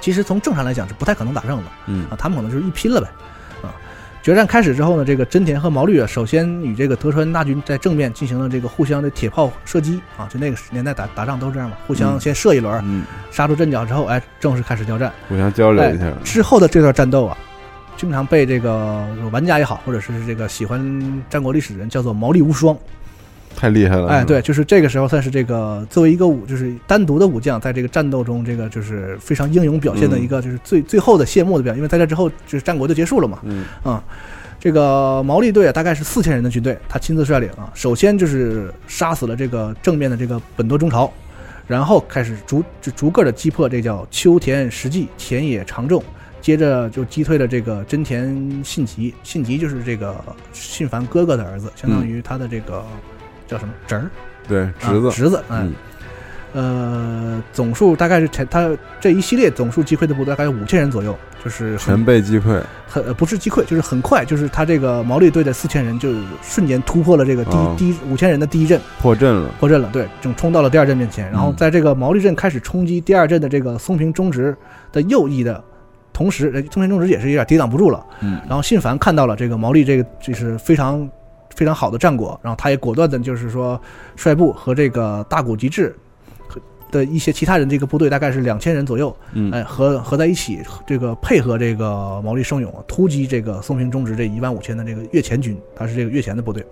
[0.00, 1.64] 其实从正常来讲是不太可能打胜的。
[1.86, 3.08] 嗯啊，他们可能就是一拼了呗。
[3.62, 3.74] 啊，
[4.22, 15.12] 决战开始之后呢，这个真田和毛利啊，首先与这个德川大军在正面进行了这个互相的铁炮射击啊，就那个年代打打仗都是这样嘛，互相嗯先射一轮，嗯，杀出阵脚之后，哎，正式开始交战。
[15.28, 17.36] 互相交流一下哎，之后的这段战斗啊，
[17.96, 22.76] 经常被这个玩家也好，或者是这个喜欢战国历史的人叫做毛利无双。
[23.56, 31.78] 太厉害了，哎，对，，就是这个时候算是这个作为一个武，就是单独的武将，在这个战斗中，这个就是非常英勇表现的一个，就是最最后的谢幕的表现。
[31.78, 33.38] 因为在这之后，就是战国就结束了嘛。
[33.44, 34.04] 嗯啊、
[34.60, 37.72] 这个毛利队啊，大概是四千人的军队，他亲自率领啊。
[37.74, 41.10] 首先就是杀死了这个正面的这个本多忠朝，
[41.66, 46.04] 然后开始逐就逐个的击破这叫秋田实际、田野长重，
[46.42, 50.14] 接着就击退了这个真田信吉，信吉就是这个
[50.52, 52.84] 信繁哥哥的儿子，相当于他的这个、
[53.46, 54.10] 叫什么侄儿。
[54.48, 55.74] 对，侄子啊，侄子，哎，嗯。
[56.52, 68.80] 呃，总数大概是前他这一系列总数击溃的部队大概有五千人左右，就是全被击溃，很呃不是击溃，就是很快，就是他这个毛利队的四千人就瞬间突破了这个第第一五千人的第一阵。
[69.02, 71.56] 破阵了，破阵了，对，正冲到了第二阵面前，然后嗯。
[71.56, 74.56] 在这个毛利阵开始冲击第二阵的这个松平忠直
[74.92, 75.62] 的右翼的
[76.10, 78.40] 同时，呃松平忠直也是有点抵挡不住了，嗯。
[78.48, 81.06] 然后信繁看到了这个毛利这个就是非常
[81.56, 83.80] 非常好的战果，然后他也果断的就是说
[84.14, 85.92] 率部和这个大谷吉志
[86.46, 86.60] 和
[86.92, 96.64] 的一些其他人，这个部队大概是两千人左右，嗯哎，合合在一起，这个配合这个毛利胜勇突击这个松平忠直这一万五千的这个越前军，他是这个越前的部队。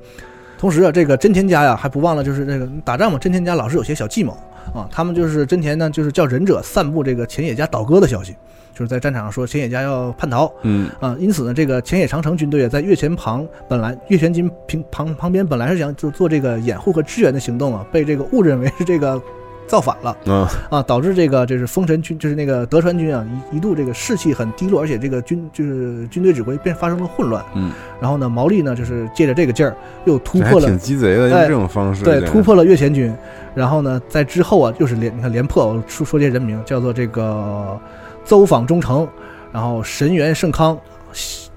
[0.57, 4.37] 同时啊，这个真田家呀，还不忘了就是这个打仗嘛，真田家老是有些小计谋
[4.73, 4.89] 啊。
[4.91, 8.37] 他们就是真田呢，就是叫忍者散布这个浅野家倒戈的消息，
[8.73, 11.17] 就是在战场上说浅野家要叛逃嗯啊。
[11.19, 19.21] 因此呢，这个浅野长城军队啊，在越前旁本来越前军平旁旁边本来是想做做这个掩护和支援的行动啊，被这个误认为是这个
[19.67, 20.17] 造反了。
[20.27, 27.45] 啊啊，导致这个就是丰臣军，就是那个德川军啊，一一度这个士气很低落，而且这个军就是军队指挥便发生了混乱。
[27.55, 33.15] 嗯，然后呢，毛利呢就是借着这个劲儿，又突破了挺鸡贼的，用哎这种方式这个对突破了越前军，
[33.55, 37.79] 然后呢，在之后啊，又是连你看连破，我说说这些人名叫做这个
[38.25, 39.07] 邹访忠诚，
[39.53, 40.79] 然后神原盛康、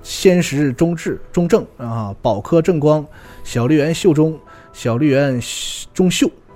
[0.02, 3.06] 先时中治中正啊，保科正光、
[3.44, 4.38] 小笠原秀忠、
[4.72, 5.40] 小笠原
[5.94, 6.47] 忠秀啊，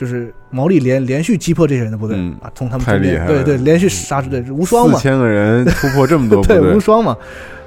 [0.00, 4.96] 就是毛利连连续击破这些人的部队、嗯啊，从他们太厉害对对连续杀出对无双嘛。
[4.96, 6.58] 四，千个人突破这么多 部对。
[6.58, 7.14] 队无，双嘛。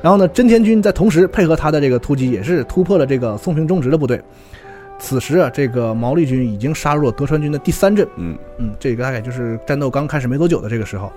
[0.01, 4.19] 然后呢，真田军在同时配合他的这个突击，也是突破了这个松平忠直的部队。
[4.97, 8.35] 此时啊，这个毛利军已经杀入了德川军的第三阵，嗯。
[8.57, 11.13] 嗯，这个大概就是战斗刚开始没多久的这个时候，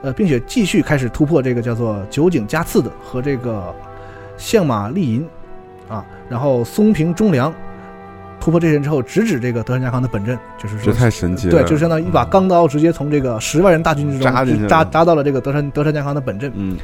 [0.00, 3.74] 呃，并且继续开始突破这个叫做酒井家次的和这个
[4.38, 5.26] 相马利银。
[5.86, 7.54] 啊，然后松平忠良
[8.40, 16.52] 突破这些人之后，直指这个德川家康的本阵，就是说这太神奇了，对，就相当于一把钢刀直接从这个十万人大军之中扎扎扎到了这个德川德川家康的本阵。
[16.54, 16.76] 嗯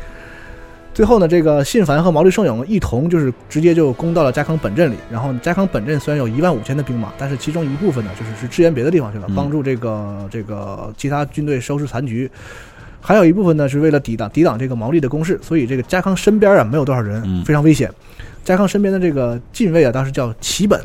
[0.95, 4.97] 最后呢，这个信繁和毛利胜勇一同就是直接就攻到了家康本阵里。
[5.11, 12.31] 然后家康本阵虽然有一万五千的兵马，但是其中一部分呢，就是是支援别的地方去了嗯，帮助这个这个其他军队收拾残局。
[13.01, 17.91] 还有一部分呢，是为了抵挡抵挡这个毛利的攻势，所以这个家康身边啊没有多少人嗯，非常危险。
[18.45, 20.79] 家康身边的这个近卫啊，当时叫齐本，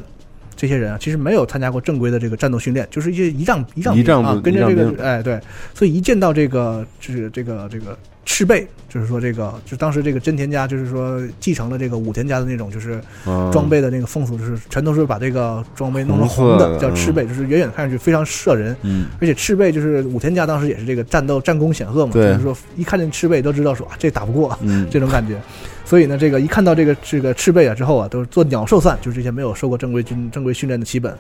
[0.58, 5.40] 这些人啊，其实没有参加过正规的这个战斗训练，就是一些仪仗仪仗兵啊跟着这个哎对，
[5.74, 13.50] 所以一见到这个就是这个这个赤背，就是说这个就当时这个真田家就是说继承了这个武田家的那种就是啊。
[13.54, 18.76] 装备的那个风俗，就是全都是把这个装备弄成红的，叫赤背，就是远远看上去非常摄人。
[18.82, 19.06] 嗯。
[19.22, 24.88] 而且赤背就是武田家当时也是这个战斗战功显赫嘛，就是说一看见赤背都知道说啊这打不过，嗯。
[24.92, 25.40] 这种感觉。
[25.88, 31.16] 所以呢，这个一看到这个这个赤背啊之后啊，都是做鸟兽散，就是这些没有受过正规军正规训练的齐本。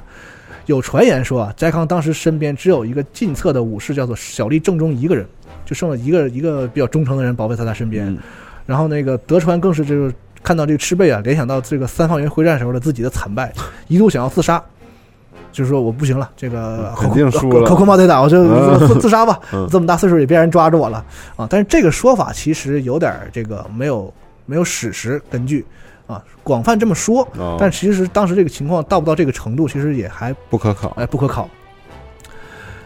[0.65, 5.25] 有传言说啊，斋康当时身边只有一个近侧的武士，叫做小笠正中一个人，
[5.65, 8.07] 就剩了一个一个比较忠诚的人保卫在他身边。
[8.07, 8.17] 嗯
[8.65, 10.13] 然后那个德川更是就是
[10.43, 13.49] 看到这个赤背啊，联想到这个三方原会战时候的自己的惨败，
[13.87, 14.61] 一度想要自杀，
[15.53, 19.65] 就是说我不行了，这个肯定输了口口冒得打，我就嗯自自杀吧 嗯。
[19.71, 20.97] 这么大岁数也别人抓着我了
[21.37, 21.47] 啊！
[21.49, 24.13] 但是这个说法其实有点这个没有
[24.47, 25.63] 没有史实根据
[26.07, 31.47] 啊，广泛这么说，哦但其实当时这个情况到不到这个程度，其实也还不可考，哎不可考。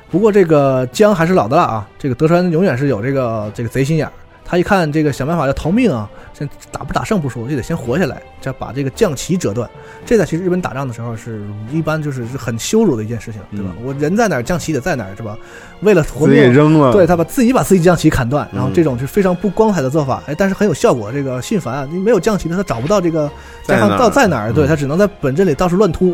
[0.10, 4.12] 不过这个姜还是老的辣啊，这个德川永远是有这个这个贼心眼儿。
[4.52, 9.70] 他一看这个想办法要逃命啊，先打不打胜不说，就得先活下来，再把这个将旗折断。
[10.06, 11.42] 这在其实日本打仗的时候是
[11.72, 13.72] 一般就是是很羞辱的一件事情，对吧？
[13.82, 15.38] 我人在哪儿，将旗得在哪儿，是吧？
[15.80, 21.10] 为了活嗯自己扔了，对他把自己把自己将旗砍断，然后嗯这种是非常不光彩的做法，哎，但是很有效果。
[21.14, 23.32] 这个信繁啊，你没有将旗的，他找不到这个
[23.64, 26.14] 在哪儿到在哪儿，对嗯他只能在本阵里到处乱突。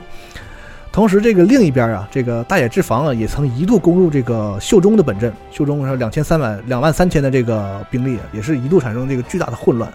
[0.97, 5.31] 同时，这个另一边啊，这个大野志房啊，也曾一度攻入这个秀忠的本阵。
[5.51, 9.87] 秀中是两千三百两万三千的这个兵力啊，也是一度产生这个巨大的混乱。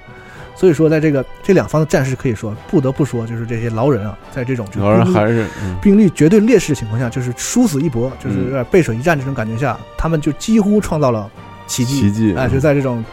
[0.54, 11.28] 所以说，在这个这两方的战士可以说不得不说，就是这些劳人啊，在这种就老人还是嗯兵力绝对劣势的情况下，就是殊死一搏，就是嗯有点背水一战这种感觉下，他们就几乎创造了
[11.66, 12.00] 奇迹。
[12.02, 13.04] 奇迹，哎，就在这种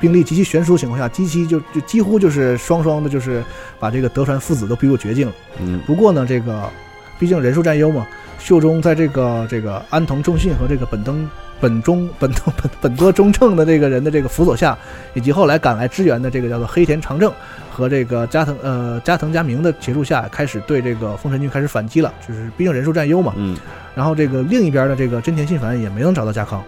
[0.00, 3.44] 兵力极其悬殊的情况下，极其就就几乎就是双双的，就是
[3.78, 5.32] 把这个德川父子都逼入绝境了。
[5.60, 6.70] 嗯不过呢，这个
[7.18, 8.06] 毕竟人数占优嘛，
[8.38, 11.28] 秀忠在这个这个安藤忠信和这个本登
[11.60, 14.76] 本中 本登本本多忠正的这个人的这个辅佐下，
[15.14, 17.32] 以及后来赶来支援的这个叫做黑田长政
[17.70, 22.12] 和这个加藤呃加藤加明的协助下，开始对这个丰臣军开始反击了。
[22.26, 23.32] 就是毕竟人数占优嘛。
[23.36, 23.56] 嗯，
[23.94, 26.62] 然后这个另一边的这个真田信繁也没能找到家康，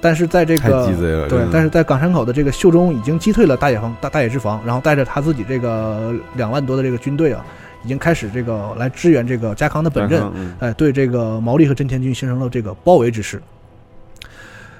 [0.00, 0.86] 但是在这个
[1.28, 7.44] 对但是在冈山口的这个秀忠已经击退了大野方大大野之防，然后带着他自己这个两万多的这个军队啊，
[7.84, 10.54] 已经开始这个来支援这个家康的本阵，嗯。
[10.60, 13.40] 哎，对这个毛利和真田军形成了这个包围之势。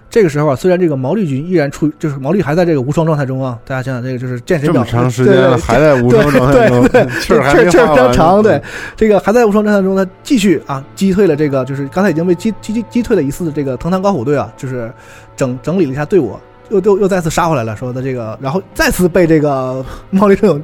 [0.08, 6.84] 这个时候啊，虽然这个毛利军依然处于，就是毛利还在这个无双状态中啊，大家想想这个就是见谁表这么长时间了，还在无双状态中，
[7.20, 8.60] 气儿 还没气儿化完非常长，对，
[8.96, 14.92] 这个还在无双状态中，他继续啊击退了这个，就是刚才已经被击击击击退了一次的这个藤堂高虎队啊，就是
[15.36, 16.36] 整整理了一下队伍，
[16.70, 20.60] 又又又再次杀回来了，说的这个，然后再次被这个毛利胜勇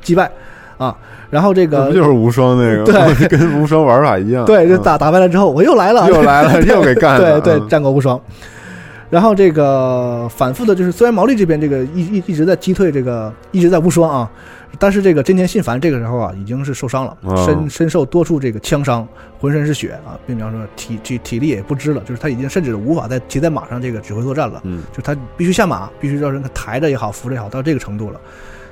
[0.00, 0.32] 击败
[0.78, 0.96] 啊。
[1.30, 2.84] 然后这个不就是无双那个？
[2.90, 4.44] 对， 跟无双玩法一样。
[4.46, 7.40] 对，就打打败了之后，我又来了，又来了，又给干了。
[7.40, 8.20] 对对，战国无双。
[9.08, 14.28] 然后这个反复的，就是虽然毛利这边这个一一一直在击退这个，一直在无双啊，
[14.80, 19.06] 但是这个真田信繁这个时候啊，已经是受伤了，身身受多处这个枪伤，
[19.38, 28.20] 浑身是血啊，并方说体体体力也不支了，就是他已经甚至无法再骑在马上这个指挥作战了，嗯，就他必须下马，必须让人抬着也好，扶着也好，到这个程度了。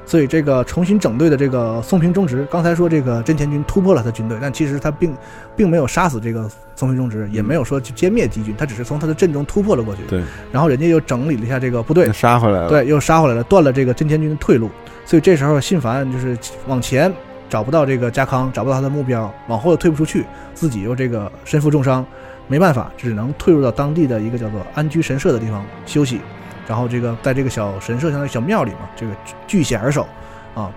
[0.06, 5.16] 所以这个重新整队的这个松平忠直，刚才说这个真田军突破了他军队，但其实他并
[5.56, 10.02] 并没有杀死这个松平忠直，也没有说去歼灭敌军，他只是从他的阵中突破了过去。
[10.08, 12.68] 对，然后人家又整理了一下这个部队，杀回来了。
[12.68, 14.70] 对，又杀回来了，断了这个真田军的退路。
[15.06, 16.36] 所以这时候信繁就是
[16.66, 17.12] 往前
[17.48, 22.04] 找不到这个家康，找不到他的目标，往后又退不出去，自己又这个身负重伤，
[22.46, 26.20] 没办法，只能退入到当地的一个叫做安居神社的地方休息。
[26.66, 29.12] 然后这个在这个小神社，相当于小庙里嘛，这个
[29.46, 30.06] 据险而守，
[30.54, 30.72] 啊，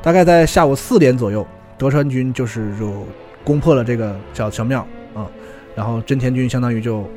[0.00, 1.46] 大概在下午四点左右，
[1.76, 3.04] 德川军就是就
[3.42, 5.26] 攻破了这个小小庙啊，
[5.74, 7.08] 然后真田军相当于就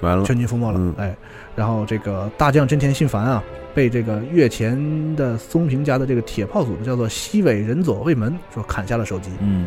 [0.00, 1.16] 完了，全军覆没了，哎，
[1.56, 3.42] 然后这个大将真田信繁啊，
[3.74, 9.66] 被这个越前的松平家的这个铁炮组叫做西尾仁佐卫门说砍下了首级，嗯，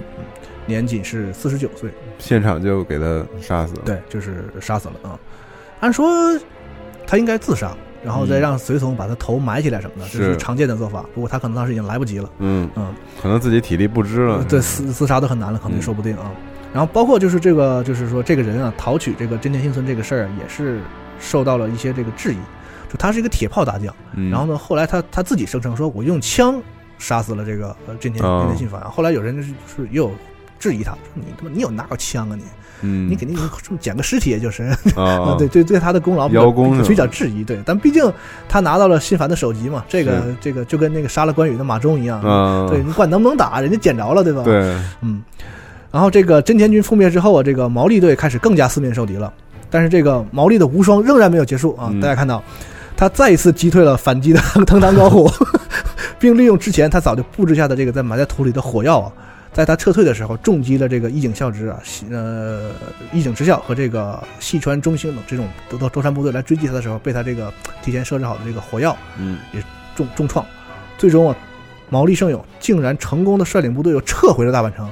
[0.68, 5.20] 年仅是四十九岁，现场就给他杀死了，对，就是杀死了啊，
[5.80, 6.08] 按说。
[7.12, 11.04] 他应该自杀，然后再让随从把他头埋起来什么的，这是常见的做法。
[11.14, 12.30] 不过他可能当时已经来不及了。
[12.40, 14.42] 嗯嗯，可能自己体力不支了。
[14.46, 16.32] 对，自自杀都很难了，可能说不定啊。
[16.72, 20.80] 然后包括就是这个，就是说这个人啊，讨取这个真田幸村这个事儿，也是
[21.20, 22.38] 受到了一些这个质疑。
[22.88, 23.94] 就他是一个铁炮大将，
[24.32, 26.62] 然后呢，后来他他自己声称说，我用枪
[26.98, 28.80] 杀死了这个真田真田信繁。
[28.90, 30.10] 后来有人是是又
[30.62, 32.44] 质疑他，说你他妈你有哪有枪啊你？
[32.84, 33.38] 嗯，你肯定
[33.80, 34.64] 捡个尸体也，就是
[34.98, 38.12] 啊，对对对，他的功劳邀功比较质疑，对，但毕竟
[38.50, 42.20] 他拿到了心烦的首级嘛，这个这个就跟那个杀了关羽的马忠一样，
[42.68, 44.42] 对你管能不能打，人家捡着了，对吧？
[44.44, 45.22] 对，嗯，
[45.92, 49.32] 然后这个真田军覆灭之后啊，这个毛利队开始更加四面受敌了，
[49.70, 52.44] 但是这个毛利的无双仍然没有结束啊，大家看到
[52.98, 55.30] 他再一次击退了反击的 藤堂高虎，
[56.18, 59.12] 并利用之前他早就布置下的这个在埋在土里的火药啊。
[59.54, 61.80] 在他撤退的时候，重击了这个一井孝之啊，
[62.10, 62.72] 呃，
[63.12, 69.62] 一井直孝和这个细川中兴等这种得到舟山部队来追击他的时候，被他这个提前设置好的这个火药，嗯，也
[69.96, 70.46] 重重创。
[70.98, 71.36] 最终啊，
[71.90, 74.90] 毛利胜友竟然成功的率领部队又撤回了大阪城。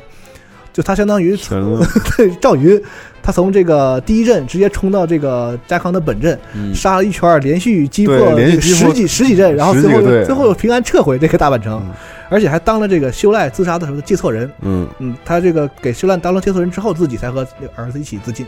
[0.80, 1.36] 就他相当于
[2.15, 2.82] 对赵云，
[3.21, 6.39] 他从这个第一阵直接冲到这个家康的本阵，
[6.73, 8.15] 杀了一圈，连续击破
[8.61, 11.86] 十几十几阵，然后最后最后又平安撤回这个大阪城。
[12.30, 14.49] 而且还当了这个修赖自杀的时候的借错人。
[14.61, 18.45] 嗯嗯，他这个给修赖当了借错人之后，自己才和儿子一起自尽。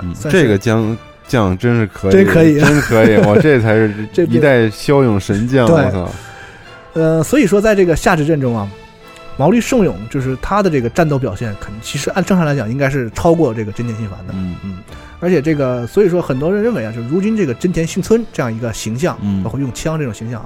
[0.00, 0.96] 嗯，这个将
[1.26, 3.16] 将真是可以，真可以，真可以！
[3.26, 5.66] 我 这才是这一代骁勇神将。
[5.66, 6.08] 我操！
[6.92, 8.68] 呃，所以说在这个夏之阵中啊，
[9.36, 14.32] 毛利胜勇就是他的这个战斗表现，肯其实按正常来讲应该是超过这个真田信繁的。
[14.34, 14.78] 嗯嗯，
[15.20, 20.44] 而且这个所以说很多人认为啊，就如今这个真田幸村这样一个形象，包括用枪这种形象。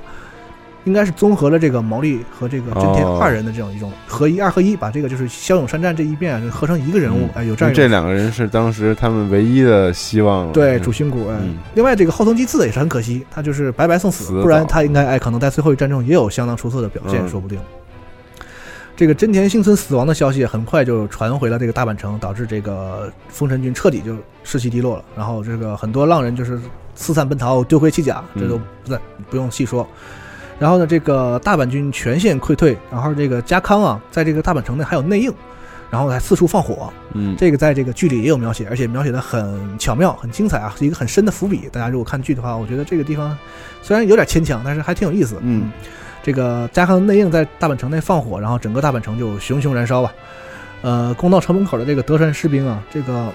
[0.84, 7.74] 应该是综合了这个毛利和这个真田二人的这种一种合一，二合一，把这个就是骁勇善战这一遍合成一个人物，哎，有这样。
[7.74, 10.50] 这两个人是当时他们唯一的希望。
[10.52, 11.28] 对，主心骨。
[11.28, 11.36] 哎，
[11.74, 17.58] 另外这个后藤吉次也是很可惜，他就是白白送死，不然他应该哎可能在最后一战中也有相当出色的表现，说不定。
[19.00, 26.60] 这个真田幸村死亡的消息很快就传回了这个大阪城，导致这个丰臣军彻底就士气低落了，然后这个很多浪人就是
[26.94, 29.88] 四散奔逃，丢盔弃甲，这都不在不用细说。
[30.58, 35.32] 然后呢，这个大阪军全线溃退，然后这个家康啊，在这个大阪城内还有内应，
[35.88, 36.92] 然后还四处放火。
[37.14, 41.70] 嗯，这个在这个剧里也有描写，而且描写的很巧妙、很精彩啊，是一个很深的伏笔。
[41.72, 43.34] 大家如果看剧的话，我觉得这个地方
[43.80, 45.36] 虽然有点牵强，但是还挺有意思。
[45.40, 45.70] 嗯，
[46.22, 50.12] 这个加康内应在大阪城内放火，然后整个大阪城就熊熊燃烧吧。
[50.82, 53.32] 呃，攻到城门口的这个德川士兵啊，这个。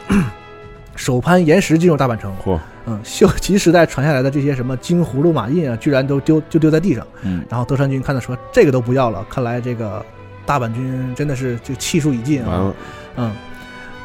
[0.98, 10.02] 手攀岩石进入大阪城，嚯，嗯，秀吉时代传下来的这些什么金葫芦马印啊，居然都丢就丢在地上，嗯，然后德川军看到说这个都不要了，看来这个
[10.46, 12.74] 大阪军真的是就气数已尽啊，
[13.18, 13.36] 嗯，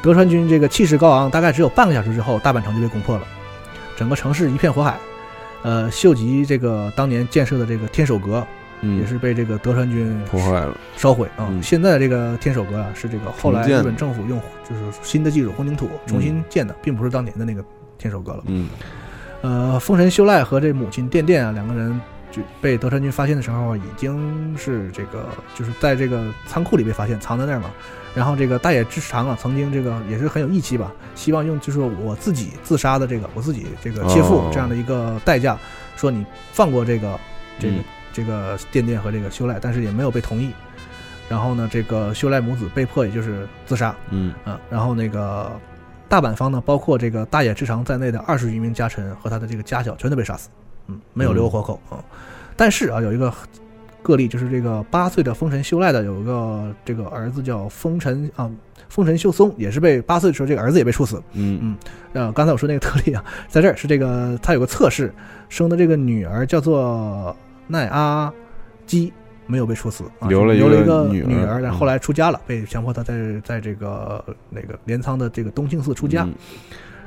[0.02, 3.22] 德川军这个气势高昂，大概只有半个小时之后，大阪城就被攻破了，
[3.96, 4.98] 整个城市一片火海，
[5.62, 8.44] 呃，秀吉这个当年建设的这个天守阁。
[8.82, 11.50] 也是被这个德川军破坏了、烧毁啊！
[11.62, 17.62] 现在这个天守阁啊，是这个后来日本政府用就是新的技术混凝土重新建的，并不是当年的那个
[17.98, 18.42] 天守阁了。
[18.46, 18.68] 嗯，
[19.42, 22.00] 呃，丰臣秀赖和这母亲殿殿啊，两个人
[22.32, 27.70] 就被德川军发现的时候，已经是这个就是在这个仓库里被发现，藏在那儿嘛。
[28.14, 35.58] 然后这个大野之长啊，曾经这个也是很有义气吧，希望用就是我自己自杀的这个我自己这个切腹这样的一个代价，
[35.96, 37.20] 说你放过这个
[37.58, 37.74] 这个。
[38.12, 40.50] 这个电电和这个修赖，但是也没有被同意。
[41.28, 45.48] 然后呢，这个修赖母子被迫也就是自杀，嗯啊，然后那个
[46.08, 50.48] 大阪方呢，包括这个大野之长在内的二十余名家臣和他的这个家小全都被杀死，
[50.88, 52.02] 嗯，没有留活口啊。
[52.56, 53.32] 但是啊，有一个
[54.02, 58.50] 个例，就是这个八岁的丰臣秀赖的有一个这个儿子叫丰臣啊，
[58.88, 61.22] 丰臣秀松，也是被八岁的时候这个儿子也被处死。
[61.34, 61.76] 嗯嗯，
[62.12, 65.14] 呃，刚才我说那个特例啊，在这儿是这个他有个侧室，
[65.48, 67.36] 生的这个女儿叫做
[67.70, 68.32] 奈阿
[68.86, 69.12] 基。
[69.46, 73.14] 没有被处死，啊、留了留了一个女女儿，但后来出家了，被强迫他在
[73.44, 76.22] 在这个那个镰仓的这个东庆寺出家。
[76.22, 76.32] 嗯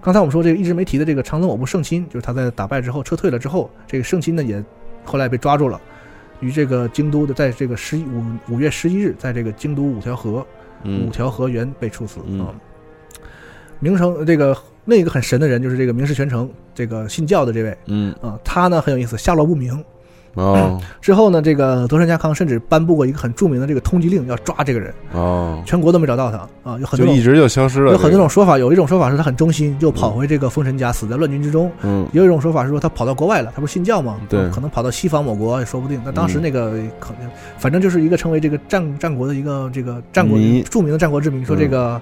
[0.01, 4.61] 刚才我们说这个一直没提的这个长宗我部胜亲，就是他在打败之后撤退了之后，这个胜亲呢也
[5.05, 5.79] 后来被抓住了，
[6.41, 10.45] 于这个京都的在这个十一五五月十一日，在这个京都五条河、
[10.83, 12.53] 嗯五条河原被处死嗯啊。
[13.79, 14.53] 明成这个
[14.83, 19.81] 另一个很神的人就是这个明石全成，这个信教的这位嗯啊，他呢很有意思，下落不明。
[20.35, 27.91] 哦之后呢，这个德川家康甚至颁布过一个很著名的这个通缉令，要抓这个人，哦，全国都没找到他啊，有很多就一直就消失了。
[27.91, 34.17] 有很多种说法，有一种说法是他很忠心，就跑回这个丰臣家，死在乱军之中；嗯也有一种说法是说他跑到国外了，他不是信教吗？
[34.29, 36.01] 对可能跑到西方某国也说不定。
[36.03, 42.01] 那当时嗯那个可能，反正就是一个成为这个战战国的一个这个战国谜著名的战国之名，说这个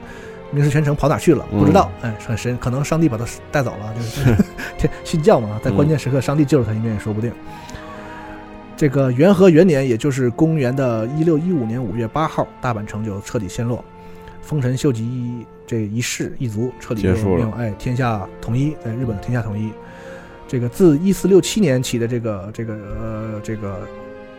[0.52, 1.46] 名士全城跑哪去了？
[1.52, 4.36] 嗯不知道，哎，很神，可能上帝把他带走了，就是
[4.78, 7.32] 这信教嘛，在关键时刻上帝救了他一命也说不定。
[8.82, 13.86] 这个元和元年，也就是公元的一六一五年五月八号，大阪城就彻底陷落，
[14.42, 19.72] 丰臣秀吉这一世一族彻底就结束了哎，天下统一，在日本的天下统一。
[20.48, 23.88] 这个自一四六七年起的这个这个呃这个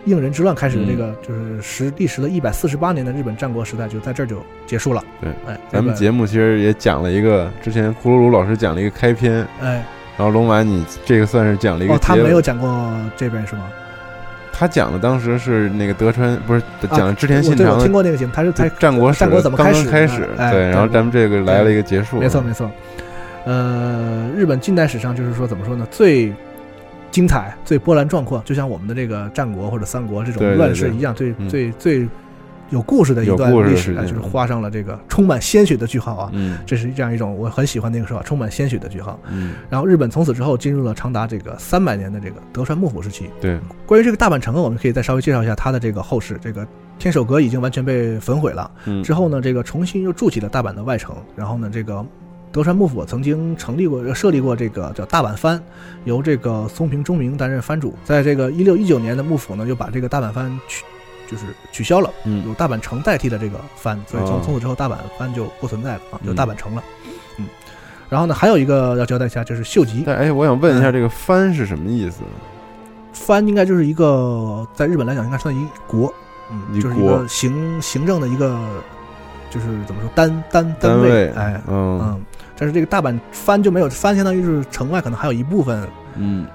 [0.06, 5.04] 应仁之乱开始的这个，就是时历时了一百四十八年的日本战国时代，就在这儿就结束了。
[5.20, 9.84] 对，哎，咱们节目其实也讲了一个，之前库鲁鲁老师讲了一个开篇，哎
[10.16, 13.70] 然后龙马你这个算是讲了一个哦，他没有讲过这边是吗？
[14.52, 22.70] 他讲的当时是那个德川，不是讲的织田信长我听过那个节目，他是他战国史战国怎么刚刚始开始，哎，对，然后咱们这个来了一个结束，没错没错。
[23.44, 25.84] 呃，日本近代史上就是说怎么说呢？
[25.90, 26.32] 最
[27.10, 32.08] 精彩、最波澜壮阔，就像我们的这个战国或者三国这种乱世一样，最嗯最最
[32.72, 36.30] 有故事的一段历史就是画上了这个充满鲜血的句号啊。
[36.32, 39.20] 嗯这是这样一种我很喜欢的一个说法，充满鲜血的句号。
[39.30, 43.30] 嗯，然后日本从此之后进入了长达这个三百年的这个德川幕府时期。
[43.40, 46.38] 对，关于这个大阪城啊，我们可以再稍微介绍一下它的这个后世。
[46.40, 46.66] 这个
[46.98, 51.14] 天守阁已经完全被焚毁了，嗯之后呢，这个重新又筑起了大阪的外城。
[51.36, 52.04] 然后呢，这个
[52.50, 55.62] 德川幕府曾经成立过、设立过这个叫大阪藩，
[56.04, 57.94] 由这个松平忠明担任藩主。
[58.04, 60.84] 在这个一六一九年的幕府呢，又把这个大阪藩取
[61.32, 62.46] 就是取消了，嗯。
[62.46, 64.40] 有大阪城代替的这个藩，所以从哦。
[64.44, 66.82] 从此之后大阪藩就不存在了啊，就大阪城了。
[67.38, 67.46] 嗯，
[68.08, 70.82] 然后呢，还有一个要交代一下，就是秀吉但哎，我想问一嗯。
[70.82, 72.20] 下，这个藩是什么意思？
[73.14, 76.12] 藩应该就是一个在日本来讲应该算一国，
[76.50, 78.56] 嗯，就是一个行行政的一个，
[79.50, 82.00] 就是怎么说单单单位，位哎，嗯。
[82.02, 82.22] 嗯，
[82.58, 86.46] 但是这个大阪藩就没有藩，相当于是城外可能还有一部分嗯，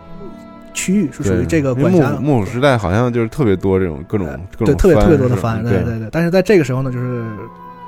[0.77, 6.09] 区域是属于这个管辖的幕府时代好像就是特别多这种各种各对，种特别特别多的藩，藩，是吧对对对。
[6.11, 7.25] 但是在这个时候呢，就是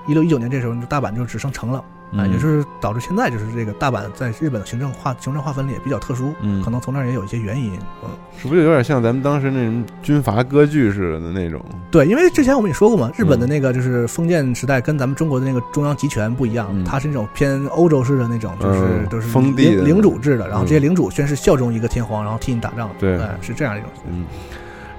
[0.08, 1.84] 一六一九年这时候，大阪就只剩城了，
[2.14, 6.62] 也就是导致现在就是这个大阪在日本的行政划行政划分里也比较特殊，嗯。
[6.64, 11.64] 可能从那儿也有一些原因，嗯，是不是有点像咱们当时那种军阀割据似的那种？
[11.91, 16.84] 对，因为之前我们也说过嘛，日本的嗯那个就是封建时代跟咱们中国的那个中央集权不一样，嗯。
[16.84, 23.20] 它是那种偏欧洲式的那种，就是嗯都是封地领领主制的，然后嗯这些领主宣誓效忠一个天皇，然后替你打仗，对。
[23.22, 23.89] 哎，是这样一种。
[24.10, 24.26] 嗯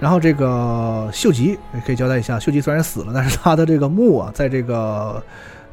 [0.01, 5.23] 然后这个秀吉也可以交代一下，秀吉虽然死了，但是他的这个墓啊，在这个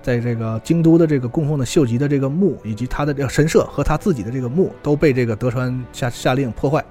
[0.03, 6.83] 在这个京都的这个供奉的秀吉的这个墓，以及他的这个神社和他自己的这个墓，都被这个德川下下令破坏。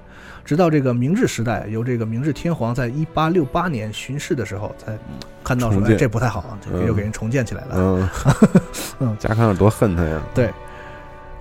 [0.43, 4.97] 直到这个明治时代，由这个明治天皇在一八六八年巡视的时候，才
[5.43, 6.57] 看到说，哎，这不太好啊，
[6.87, 7.75] 又给人重建起来了。
[7.75, 8.09] 嗯
[8.99, 10.21] 嗯家康有多恨他呀？
[10.33, 10.49] 对，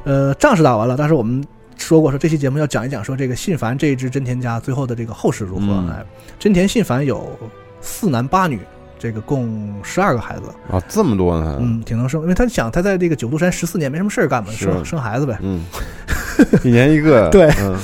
[0.04, 1.42] 呃，仗是打完了，但是我们
[1.76, 5.66] 说过说这期节目要讲一讲说这个信繁这一支真田家最后的这个后事如何。
[5.66, 5.88] 嗯。
[5.90, 6.04] 哎，
[6.38, 7.38] 真田信繁有
[7.80, 8.60] 四男八女，
[8.98, 11.58] 这个共十二个孩子，啊，这么多呢？
[11.60, 15.38] 嗯，挺能生，因为他想他在这个九度山十四年没什么事儿干嘛，生生孩子呗。
[15.42, 15.64] 嗯，
[16.64, 17.48] 一年一个， 对。
[17.60, 17.78] 嗯。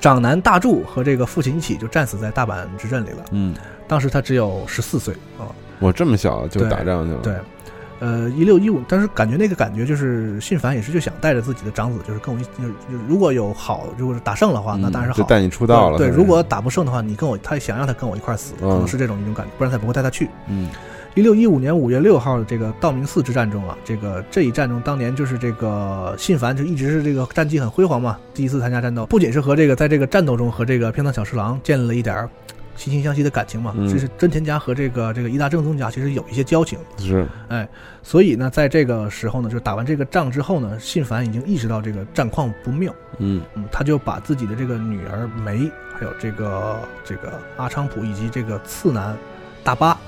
[0.00, 3.54] 长男大柱和这个父亲一起就战死在大阪之阵里了，嗯，
[3.88, 5.48] 当时他只有十四岁啊。
[5.78, 7.34] 我这么小就打仗去了，对，
[8.04, 15.16] 呃，一六一五，当时感觉那个感觉就是信繁也是就想带着自己的长子，就是跟我一，就是就是如果有好，如果是打胜的话，那嗯当然是好。
[15.16, 20.28] 就带你出道了对，如果打不胜的话，你跟我，他想让他跟我一块死，可能嗯是这种一种感觉，不然他不会带他去。
[20.48, 20.68] 嗯
[21.14, 32.28] 一六一五年五月六号的这个道明寺之战中啊，这个这一战中，当年就是这个信繁就一直是这个战绩很辉煌嘛，第一次参加战斗，不仅是和这个在这个战斗中和这个片仓小十郎建立了一点儿
[32.76, 33.72] 惺惺相惜的感情嘛。
[33.76, 33.88] 嗯。
[33.88, 37.68] 其实真田家和这个这个伊达正宗家其实有一些交情，是，哎，
[38.02, 43.40] 所以呢，在这个时候呢，就打完这个仗之后呢，信繁已经意识到这个战况不妙，嗯。
[43.54, 49.16] 嗯，他就把自己的这个女儿梅，还有这个这个阿昌普以及这个次男
[49.62, 49.98] 大巴，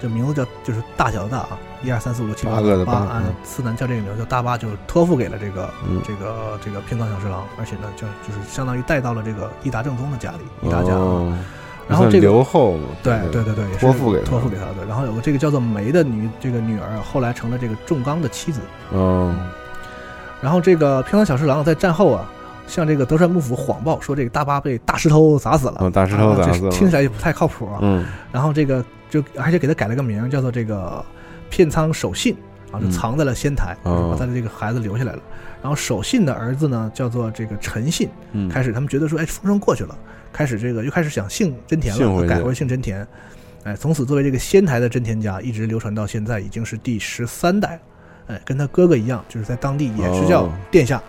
[0.00, 6.00] 这名字叫就是大小的大啊，一二三四五六七八八个的八，次男叫这个名字叫大巴，就托付给了这个、嗯。
[6.04, 10.98] 这个这个平冈小十郎，而且呢，就就是相当于带到了这个伊达正宗的家里，伊达家啊。
[10.98, 14.84] 哦，算然后这个留后，对对对对，也是托付给托付给他的。
[14.88, 18.60] 然后有个这个叫做梅的女这个女儿，后来成了这个重刚的妻子。
[18.92, 19.36] 嗯
[20.42, 22.28] 然后这个平仓小侍郎在战后啊，
[22.66, 27.78] 向这个德川幕府谎报说这个大巴被大石头砸死了，哦大石头砸死了听起来也不太靠谱啊。
[27.80, 31.04] 嗯然后这个就而且给他改了个名，叫做这个
[31.48, 32.36] 片仓守信
[32.70, 35.20] 啊，就嗯藏在了仙台，哦把他的这个孩子留下来了。
[35.62, 39.96] 然后守信的儿子呢，叫做这个陈信，嗯，开始他们觉得说，哎，风声过去了，
[40.36, 43.06] 开始这个又开始想姓真田了，改回姓真田。
[43.64, 47.80] 哎，从此作为这个仙台的真田家，一直流传到现在，已经是第十三代了。
[48.34, 51.02] 哎，跟他哥哥一样，就是在当地也是叫哦殿下，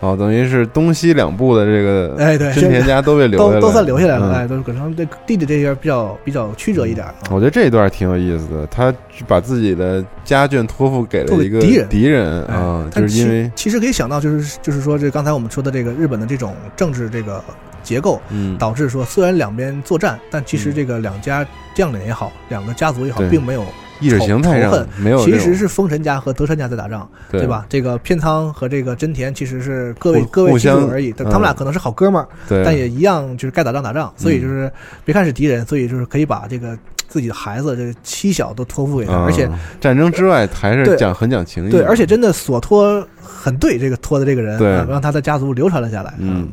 [0.00, 4.32] 哦，等于是东西两部的这个哎对真田家都被留下来都都算留下来了。
[4.32, 7.14] 嗯哎，都是可能这弟弟这边比较比较曲折一点啊。
[7.30, 8.92] 我觉得这一段挺有意思的，他
[9.28, 17.42] 把自己的家眷托付给了一个敌人敌人哎啊，但就是因为其其实可以想到，就是就是说，这刚才我们说的这个日本的这种政治这个
[17.82, 18.56] 结构，嗯。
[18.58, 20.74] 导致说虽然两边作战，但其实嗯。
[20.74, 23.64] 这个两家将领也好，两个家族也好，并没有
[24.00, 27.40] 意识形态上仇恨没有其实是丰臣家和德川家在打仗，对。
[27.40, 27.66] 对吧？
[27.68, 34.72] 这个片仓和这个真田其实是各位各位亲属而已，他们俩可能是好哥们儿，对，但也一样就是该打仗打仗，所以嗯就是
[35.04, 36.76] 别看是敌人，所以就是可以把这个
[37.08, 39.24] 自己的孩子这个妻小都托付给他，啊。
[39.26, 39.48] 而且
[39.80, 40.96] 战争之外还是对。
[40.96, 44.74] 讲很讲情义，对，而且真的所托很对，这个托的这个人，对。
[44.74, 46.14] 啊让他的家族流传了下来。
[46.18, 46.48] 嗯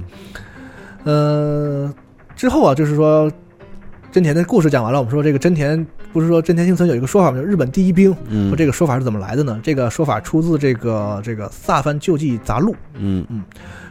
[1.03, 1.93] 呃，
[2.35, 3.31] 之后啊，就是说
[4.11, 7.37] 真田的故事讲完了，我们说这个真田不是说真田幸村有一个说法吗？
[7.37, 8.15] 就是日本第一兵。
[8.27, 9.59] 嗯说这个说法是怎么来的呢？
[9.63, 13.25] 这个说法出自这个这个《萨藩救济杂录》，嗯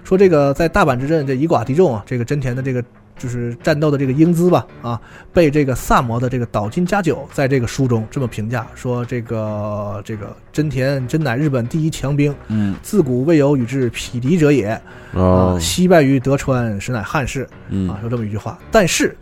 [0.05, 2.83] 说这个在大阪之阵这以寡敌众啊，这个真田的这个
[3.19, 5.01] 就是战斗的这个英姿吧，啊，
[5.33, 12.75] 被这个萨摩的这个岛津家久在这个书中这么评价说，这个这个真田真乃日本第一强兵，嗯。
[12.83, 14.81] 自古未有与之匹敌者也，
[15.13, 15.57] 哦。
[15.57, 17.91] 啊，惜败于德川，实乃汉室嗯。
[17.91, 18.59] 啊，说这么一句话。
[18.71, 19.17] 但是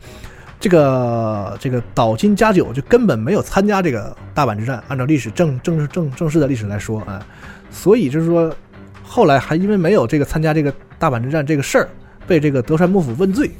[0.60, 7.24] 这个这个岛津家久就根本没有参加这个大阪之战，按照历史正正正正式的历史来说啊，
[7.70, 8.54] 所以就是说
[9.02, 11.88] 后来还因为没有这个参加这个大阪之战这个事儿，
[12.26, 13.50] 被这个德川幕府问罪，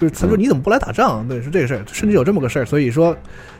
[0.00, 1.28] 就是他说嗯你怎么不来打仗？
[1.28, 3.14] 对，是这个事儿，甚至有这么个事儿，所以说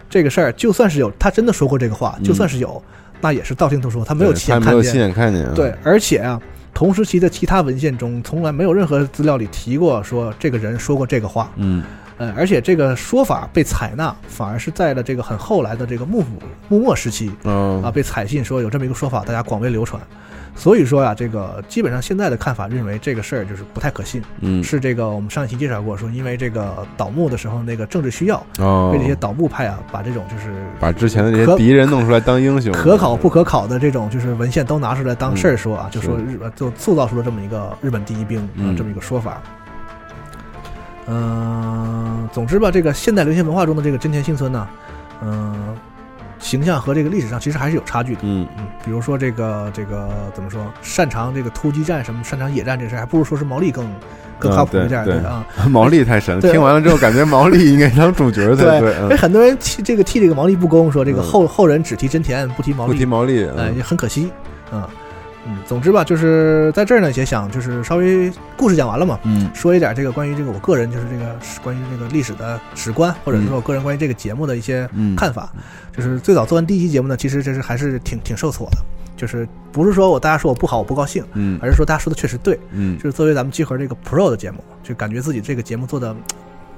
[0.08, 2.82] 这个事儿就算是有，他真的说过这个话，就算是有，
[3.20, 5.00] 那也是道听途说，他没有亲眼看见他没有亲。
[5.00, 6.40] 眼看见啊，对，而且啊，
[6.72, 11.52] 同时期的其他文献中，从来没有任何资料里提过说这个人说过这个话。
[11.56, 11.82] 嗯
[12.16, 16.28] 呃，而且这个说法被采纳，反而是在了这个很后来的这个幕府
[16.68, 20.02] 幕末时期哦啊，被采信说有这么一个说法，大家广为流传。
[20.54, 24.62] 所以说呀、这个基本上现在的看法认为这个事儿就是不太可信，嗯。
[24.62, 28.90] 是这个我们上一期介绍过，说因为这个倒幕的时候那个政治需要，哦。
[28.92, 38.76] 被这些倒幕派啊把这种就是把之前的这些敌人弄出来当英雄，可考不可考的这种就是文献都拿出来当事儿说啊，嗯就说日呃就塑造出了这么一个日本第一兵啊、嗯。
[38.76, 39.40] 这么一个说法。
[41.12, 44.68] 嗯、总之吧，这个现代流行文化中的这个真田幸村呢，
[45.22, 45.76] 嗯、
[46.40, 48.20] 形象和这个历史上其实还是有差距的。
[48.24, 48.46] 嗯。
[48.58, 53.88] 嗯，比如说这个这个怎么说，擅长这个突击战什么，擅长野战这事儿，还不如说是毛利更
[54.38, 55.46] 更靠谱一点，嗯对对啊。
[55.70, 61.24] 毛利太神了，听完了之后感觉毛利应该当主角才对，哎，很多人替这个替这个毛利不公，说这个嗯。
[61.24, 63.76] 后、后人只提真田不提毛利不，提毛利，哎，嗯。
[63.76, 64.30] 也很可惜，
[64.72, 64.88] 啊，
[65.50, 69.50] 嗯，总之吧，就是在这儿呢，也想就是稍微故事讲完了嘛，嗯。
[69.52, 75.16] 说一点这个关于这个我个人就是这个关于这个历史的史观，或者是说我个人关于这个节目的一些嗯。
[75.16, 75.50] 看法。
[75.94, 78.78] 就是最早做完第一期节目呢，其实这是还是挺挺受挫的，
[79.16, 81.58] 就是不是说我大家说我不好我不高兴，嗯。
[81.60, 82.96] 而是说大家说的确实对，嗯。
[82.96, 86.14] 就是作为咱们集合这个 Pro 的节目，就感觉自己这个节目做的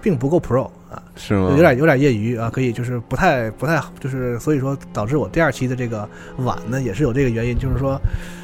[0.01, 1.51] 并不够 Pro 啊，是吗？
[1.51, 8.01] 有点有点业余啊，可以就是不太不太就是所以说导致我第二期的这个晚呢，也是有这个原因，就是说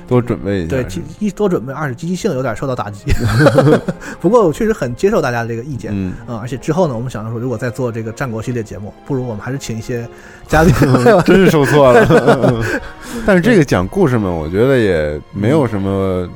[0.08, 3.04] 多准备一下，对积一多准备，二是积极性有点受到打击。
[4.18, 5.92] 不过我确实很接受大家的这个意见。
[5.94, 10.08] 嗯，啊、而且之后呢，我们想着说，如果再做这个战国系列节目，不如我们还是请一些
[10.48, 10.72] 嘉宾，
[11.26, 12.64] 真是受挫了。
[13.26, 16.26] 但是这个讲故事嘛，我觉得也没有什么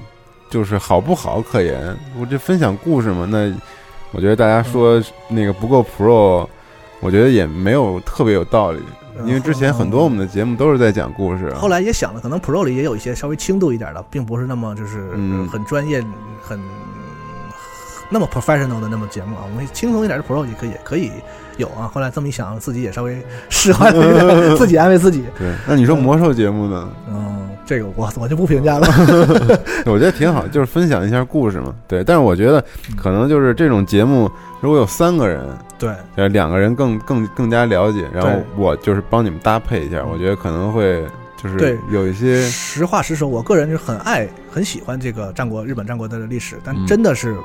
[0.50, 1.96] 就是好不好可言。
[2.20, 3.50] 我这分享故事嘛，那
[4.12, 6.46] 我觉得大家说那个不够 pro，
[7.00, 8.80] 我觉得也没有特别有道理。
[9.26, 15.48] 因为之前很多我们的节目都是在讲故事，后来也想了，可能 Pro 里也有一些稍微轻度一点的，并不是那么就是嗯。
[15.48, 16.02] 很专业、
[16.40, 16.58] 很
[18.12, 21.10] 那么 professional 的那么节目啊，我们轻松一点的 pro 也可以也可以
[21.56, 21.90] 有啊。
[21.92, 25.24] 后来这么一想，自己也稍微释怀了一点， 自己安慰自己。
[25.38, 26.88] 对，那你说魔兽节目呢？
[27.08, 28.86] 嗯，这个我我就不评价了。
[29.86, 31.74] 我觉得挺好，就是分享一下故事嘛。
[31.88, 32.62] 对，但是我觉得
[32.96, 34.30] 可能就是这种节目，
[34.60, 35.46] 如果有三个人，
[35.78, 41.04] 对，呃，两个人更更更加了解，然后我就是帮你们搭配一下，我觉得可能会
[41.42, 47.36] 就是对有一些实话实说，我个人就很爱很喜欢这个战国日本战国的历史，但真的是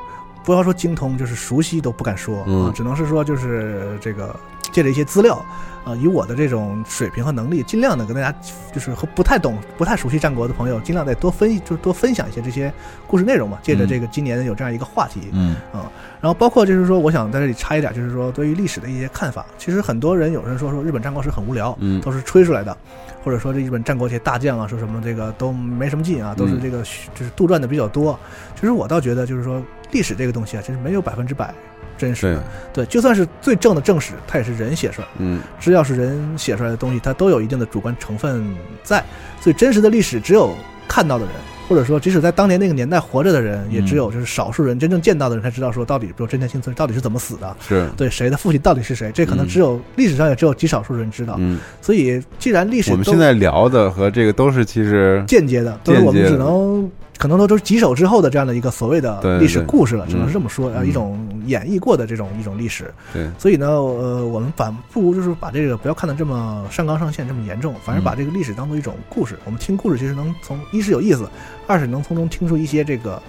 [0.48, 4.34] 不要说精通，就是熟悉都不敢说啊，只能是说就是这个
[4.72, 5.44] 借着一些资料。
[5.86, 8.38] 呃，以我的这种水平和能力，尽量的跟大家，
[8.74, 12.74] 就是和不太懂、不太熟悉战国的朋友，尽量再多分，就是多分享一些这些
[13.08, 13.58] 故事内容嘛。
[13.64, 15.90] 借着这个今年有这样一个话题，嗯啊，
[16.20, 19.46] 然后包括就是说，我想在这里插一点，就是说对于历史的一些看法。
[19.58, 22.76] 其实很多人有人说说日本战国史很无聊，嗯，都是吹出来的，
[23.24, 26.80] 或者说这日本战国这些大将啊，说什么这个都没什么劲啊，都是这个
[27.16, 28.20] 就是杜撰的比较多。
[28.56, 31.54] 其实我倒觉得，就是说历史这个东西啊，其实没有百分之百。
[31.98, 32.38] 真实
[32.72, 35.08] 对，就算是最正的正史，它也是人写出来。
[35.18, 38.46] 嗯，只要是人写出来的东西，它都有一定的主观成分
[38.84, 39.04] 在。
[39.42, 40.54] 所以真实的历史，只有
[40.88, 41.34] 看到的人，
[41.68, 51.36] 或者说即使在当年那个年代活着的人，也只有就是少数人真正见到的人才知道说到底，比如真田幸村到底是怎么死的，是对谁的父亲到底是谁，这可能只有历史上也只有极少数人知道。
[51.40, 56.90] 嗯，所以既然历史我们现在聊的和这个都是其实间接的，都是我们只能。
[57.18, 62.94] 可能都都是几手之后的这样的一个所谓的历史故事了，只能是这么说，啊，一种演绎过的这种一种历史。
[63.12, 69.38] 对，所以呢，呃，我们反不如就是把这个不要看的这么上纲上线，这么严重，反而把这个历史当做一种故事。
[69.46, 71.28] 我们听故事其实能从一是有意思，
[71.66, 73.22] 二是能从中听出一些这个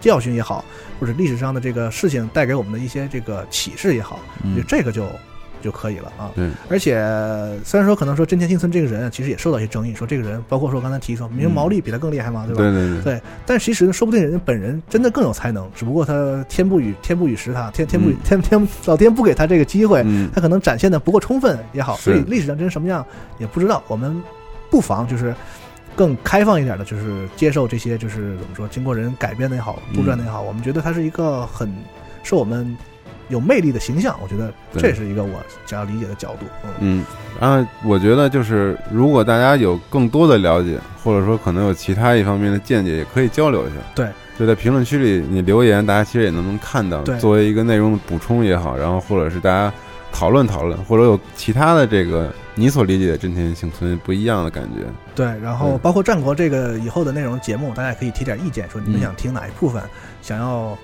[0.00, 0.64] 教训也好，
[0.98, 4.20] 或者历史上的这个事情带给我们的一些这个启示也好，
[4.56, 5.06] 就这个就。
[5.62, 6.30] 就可以了啊。
[6.34, 6.94] 对，而且
[7.64, 12.62] 虽然说可能说真田幸村这个人其实也受到一些争议，说这个人包括说刚才提说明毛利比他更厉害嘛，对吧？
[12.62, 13.02] 对对对。
[13.02, 20.04] 对，但其实说不定人家本人真的更有才能，只不过他天不与天不与时他天天不天天老天不给他这个机会，
[20.34, 23.04] 他可能展现的不够充分也好，所以历史上真什么样
[23.38, 23.82] 也不知道。
[23.88, 24.20] 我们
[24.70, 25.34] 不妨就是
[25.96, 31.72] 更开放一点的，就是接受这些就是怎么说，经过人改编的也好，杜撰的也好，我们觉得他是一个很
[32.22, 32.76] 受我们。
[33.30, 36.44] 有魅力的形象，我觉得这是一个我想要理解的角度。
[36.80, 37.04] 嗯，
[37.40, 43.76] 然后我觉得就是，如果大家有更多的了解，或者说可能有其他一方面的见解，也可以交流一下。
[43.94, 44.08] 对，
[44.38, 49.72] 就在评论区里你留言，大家其实也能能看到，作为一个内容的补充也好，然后或者是大家
[50.12, 54.84] 讨论讨论，或者有其他的这个你所理解的真田幸村不一样的感觉。
[55.14, 59.80] 对，然后包括战国这个以后的内容节目，大家也可以提点意见，说你们想听哪一部分，
[60.20, 60.76] 想要。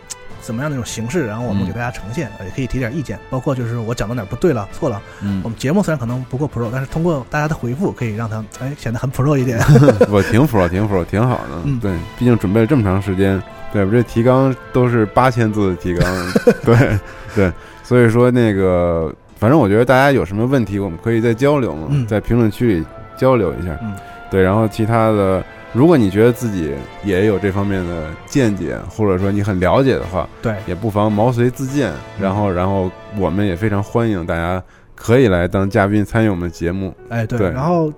[0.46, 5.02] 怎么样的一种形式，然后我们给大家呈现，也可以提点意见，包括就是我讲到哪不对了、错了。
[5.20, 9.58] 嗯，我们节目虽然可能不够 pro，但是通过大家的回复，可以让它哎显得很 pro 一点。
[10.08, 11.60] 我挺 pro，挺 pro，挺好的。
[11.64, 13.42] 嗯，对，毕竟准备了这么长时间，
[13.72, 16.32] 对我这提纲都是八千字的提纲，
[16.64, 16.98] 对
[17.34, 17.52] 对，
[17.82, 22.86] 所以说那个，反正我觉得大家有什么问题，我们可以再交流嘛，在评论区里
[23.16, 23.76] 交流一下。
[23.82, 23.92] 嗯，
[24.30, 25.42] 对，然后其他的。
[25.72, 26.74] 如果你觉得自己
[27.04, 31.92] 也有这方面的见解，或者说你很了解的话，对，也不妨毛遂自荐。
[32.20, 34.62] 然后，然后我们也非常欢迎大家
[34.94, 36.94] 可以来当嘉宾参与我们的节目。
[37.10, 37.50] 哎，对。
[37.50, 37.92] 然后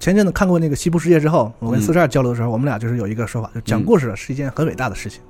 [0.00, 5.20] 前阵子看过那个《西部世界》之后，我跟四十二交流的时候，我们俩就是有一个说法，就讲故事是一件很伟大的事情。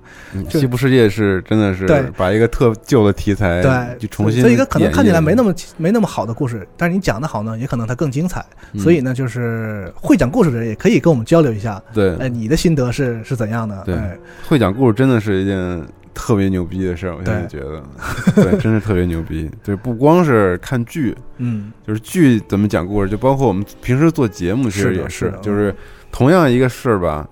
[0.51, 1.87] 西部世界是真的是
[2.17, 8.45] 把一个特旧的题材对就重新，所以一个可能看起来没那么没那么好的故事，但是你讲的好呢，也可能它更精彩。
[8.77, 11.83] 所以呢，就是会讲故事的人也可以跟我们交流一下。
[11.95, 13.83] 对，哎，你的心得是是怎样的？
[13.85, 13.97] 对，
[14.47, 15.83] 会讲故事真的是一件
[16.15, 17.15] 特别牛逼的事儿。
[17.17, 17.83] 我现在觉得，
[18.35, 19.51] 对，真是特别牛逼。
[19.63, 25.75] 对，不光是看剧，嗯，就是剧怎么讲故事，就包括我们平时做节目，其实也是，就是
[26.11, 27.29] 同样一个事儿吧，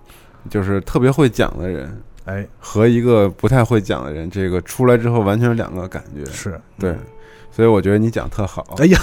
[0.49, 2.03] 就是特别会讲的人。
[2.25, 6.29] 哎，和一个不太会讲的人，这个出来之后完全是两个感觉。
[6.33, 6.93] 是对，
[7.53, 8.75] 所以我觉得你讲特好。
[8.79, 8.99] 哎呀，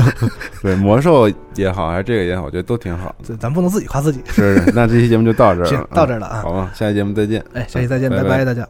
[0.60, 3.34] 对魔兽也好，还是这个也好，我觉得都挺好的。
[3.38, 4.20] 咱不能自己夸自己。
[4.28, 6.42] 是，那这期节目就到这儿了， 到这儿了啊。
[6.42, 7.42] 好吧，下期节目再见。
[7.54, 8.68] 哎，下期再见，拜拜，大家。